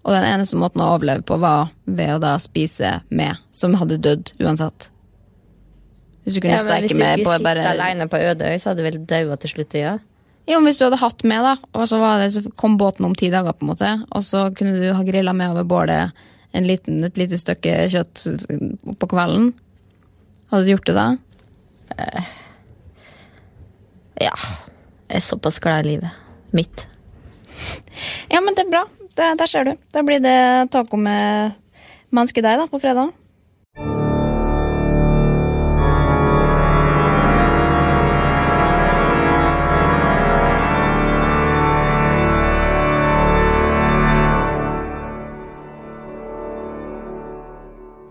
[0.04, 4.00] Og den eneste måten å overleve på var ved å da spise med, som hadde
[4.04, 4.90] dødd uansett.
[6.24, 8.20] Hvis du kunne Ja, men steike hvis du med skulle på sitte bare alene på
[8.20, 9.76] øde øy, så hadde du vel daua til slutt?
[9.80, 9.98] Ja?
[10.48, 13.16] Jo, hvis du hadde hatt med, da, og så, var det, så kom båten om
[13.18, 16.26] ti dager, på en måte, og så kunne du ha grilla med over bålet
[16.56, 18.24] en liten, et lite stykke kjøtt
[19.00, 19.52] på kvelden.
[20.52, 21.08] Hadde du gjort det da?
[24.22, 24.34] ja.
[25.08, 26.88] Jeg er såpass glad i livet mitt.
[28.30, 28.84] Ja, men det er bra.
[29.18, 29.72] Det, der ser du.
[29.96, 31.56] Da blir det taco med
[32.14, 33.10] menneskedeig da, på fredag.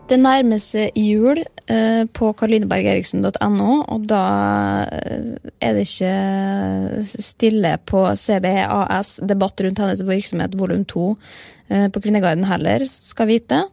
[0.07, 4.21] Det nærmer seg jul eh, på karolinebergeriksen.no, og da
[4.87, 11.09] eh, er det ikke stille på CBAS, debatt rundt hennes virksomhet, volum 2,
[11.75, 13.65] eh, på Kvinneguiden heller, skal vite.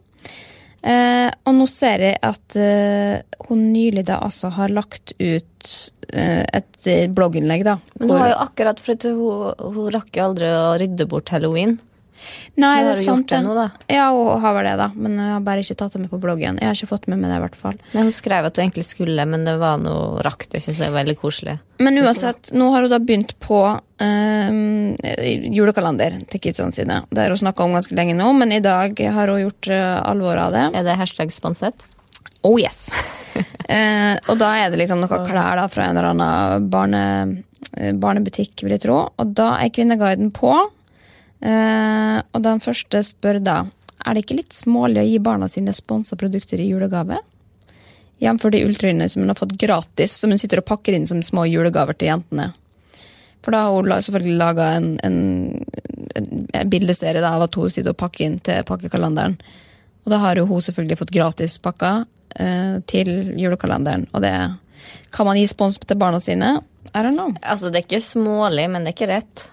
[0.82, 5.70] Eh, og nå ser jeg at eh, hun nylig da altså har lagt ut
[6.10, 7.78] eh, et blogginnlegg, da.
[8.00, 11.78] Men hun har jo akkurat, for hun, hun rakk jo aldri å rydde bort halloween.
[12.60, 13.66] Nei, det er sant, det nå, da.
[13.90, 14.88] Ja, hun har vel det, da.
[14.94, 16.58] Men jeg har bare ikke tatt det med på bloggen.
[16.60, 17.78] Jeg har ikke fått med meg det, i hvert fall.
[17.92, 20.46] Nei, hun skrev at hun egentlig skulle, men det var noe rakk.
[20.52, 21.56] Det syns jeg er veldig koselig.
[21.82, 24.60] Men uansett, nå har hun da begynt på øh,
[25.54, 27.00] julekalender til kidsene sine.
[27.10, 29.96] Det har hun snakka om ganske lenge nå, men i dag har hun gjort eh,
[30.04, 30.68] alvor av det.
[30.78, 31.86] Er det hashtag sponset?
[32.44, 32.90] Oh yes!
[33.72, 37.02] eh, og da er det liksom noe klær da fra en eller annen barne,
[37.72, 38.98] eh, barnebutikk, vil jeg tro.
[39.16, 40.52] Og da er Kvinneguiden på.
[41.40, 43.56] Eh, og den første spør da
[44.04, 47.18] Er det ikke litt smålig å gi barna sine sponsa produkter i julegave?
[48.22, 48.46] Jf.
[48.52, 51.46] de ulltrøyene som hun har fått gratis, som hun sitter og pakker inn som små
[51.50, 52.52] julegaver til jentene.
[53.44, 55.18] For da har hun selvfølgelig laga en, en,
[56.16, 59.36] en bildeserie da, av at hun sitter og pakker inn til pakkekalenderen.
[60.04, 62.04] Og da har hun selvfølgelig fått gratis pakker
[62.40, 63.10] eh, til
[63.40, 64.06] julekalenderen.
[64.12, 64.34] Og det
[65.12, 66.56] kan man gi spons til barna sine.
[66.94, 67.34] I don't know.
[67.42, 69.44] Altså, det er ikke smålig, men det er ikke rett.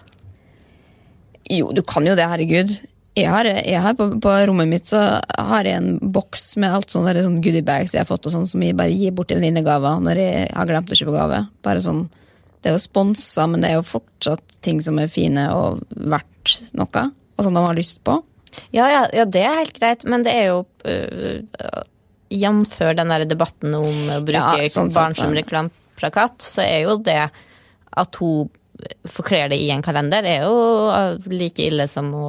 [1.50, 2.74] Jo, du kan jo det, herregud.
[3.12, 6.94] Jeg har, jeg har på, på rommet mitt så har jeg en boks med alt
[6.94, 10.00] sånne, sånne goodiebags jeg har fått, og sånn, som jeg bare gir bort til venninnegaver
[10.00, 11.42] når jeg har glemt å kjøpe gave.
[11.66, 12.06] Bare sånn,
[12.62, 16.60] Det er jo sponsa, men det er jo fortsatt ting som er fine og verdt
[16.78, 17.02] noe,
[17.36, 18.20] og sånn de har lyst på.
[18.72, 21.42] Ja, ja, ja, det er helt greit, men det er jo øh,
[22.32, 22.78] Jf.
[22.96, 26.96] den der debatten om å bruke Ja, sånn, sånn, barn som reklameplakat, så er jo
[27.04, 27.20] det
[27.92, 28.48] at hun
[29.08, 30.56] forkler det i en kalender, er jo
[30.92, 32.26] øh, like ille som å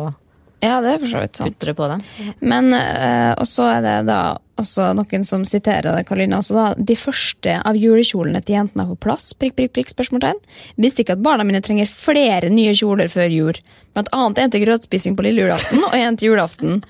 [0.63, 1.65] Ja, det er for så vidt sant.
[1.75, 1.97] På det.
[2.39, 4.19] Men eh, Og så er det da
[4.55, 6.37] altså, noen som siterer det, Karoline.
[6.39, 9.33] også, da, de første av julekjolene til jentene er på plass.
[9.35, 10.39] Prikk, prikk, prikk, spørsmålstegn.
[10.79, 13.59] Visste ikke at barna mine trenger flere nye kjoler før jul.
[13.93, 16.81] Blant annet en til grøtspising på lille julaften og en til julaften.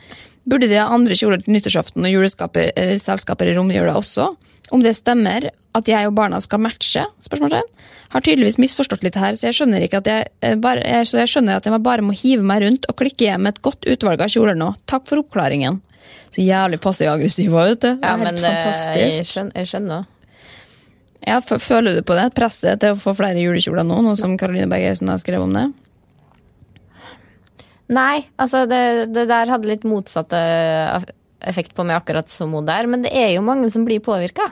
[0.46, 4.30] Burde de ha andre kjoler til nyttårsaften og juleskaper, eh, i romjula også?
[4.72, 7.04] Om det stemmer at jeg og barna skal matche?
[7.26, 7.68] spørsmålstegn.
[8.14, 11.18] Har tydeligvis misforstått litt her, så jeg skjønner ikke at jeg, eh, bare, jeg, så
[11.24, 13.86] jeg skjønner at jeg bare må hive meg rundt og klikke hjem med et godt
[13.90, 14.74] utvalg av kjoler nå.
[14.90, 15.82] Takk for oppklaringen.
[16.34, 17.90] Så jævlig passiv-aggressiv òg, vet du.
[17.90, 19.00] Det er Ja, helt men øh, fantastisk.
[19.02, 20.06] jeg skjønner, jeg skjønner.
[21.28, 22.26] Ja, Føler du på det?
[22.36, 25.68] Presset til å få flere julekjoler nå, nå som Karoline Bergersen har skrevet om det?
[27.94, 28.82] Nei, altså det,
[29.14, 31.04] det der hadde litt motsatte eh,
[31.50, 34.46] effekt på meg akkurat som hun der, men det er jo mange som blir påvirka.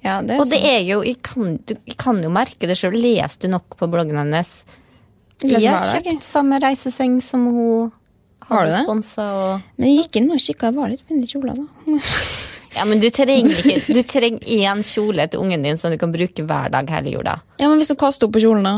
[0.00, 2.96] Ja, Og det er jo, jeg kan, du kan jo merke det sjøl.
[2.96, 4.62] Leser du nok på bloggen hennes?
[5.44, 7.90] Jeg har kjøpt samme reiseseng som hun
[8.48, 9.26] Har hadde sponsa.
[9.36, 9.66] Og...
[9.76, 12.00] Men jeg gikk inn og kikka, var litt fine kjoler, da.
[12.70, 16.12] Ja, men du trenger ikke Du trenger én kjole til ungen din som du kan
[16.14, 17.32] bruke hver dag hele jula.
[17.58, 18.74] Ja, men hvis du kaster opp på kjolen, da?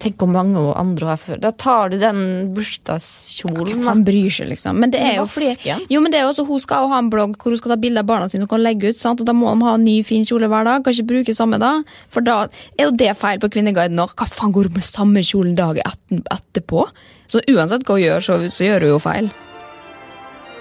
[0.00, 1.36] Tenk hvor mange andre har før.
[1.42, 2.20] Da tar du den
[2.56, 3.74] bursdagskjolen.
[3.74, 4.78] Ja, faen bryr seg, liksom?
[4.80, 5.50] Men det er jo fordi.
[5.92, 7.78] Jo, men det er også, Hun skal jo ha en blogg hvor hun skal ta
[7.82, 9.00] bilder av barna sine og kan legge ut.
[9.00, 9.20] sant?
[9.20, 10.84] Og Da må de ha en ny, fin kjole hver dag.
[10.84, 11.74] Kan ikke bruke samme da.
[12.08, 12.46] For da
[12.78, 14.08] er jo det feil på Kvinneguiden nå.
[14.16, 16.88] Hva faen går hun med samme kjolen dagen etterpå?
[17.28, 19.30] Så uansett hva hun gjør, så, så gjør hun jo feil.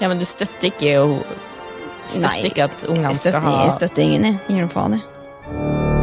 [0.02, 1.08] Ja, men du støtter ikke jo
[2.04, 4.40] Støtter Nei, ikke at ungene skal ha jeg støtter ingen, jeg.
[4.50, 6.03] Gir dem faen, jeg.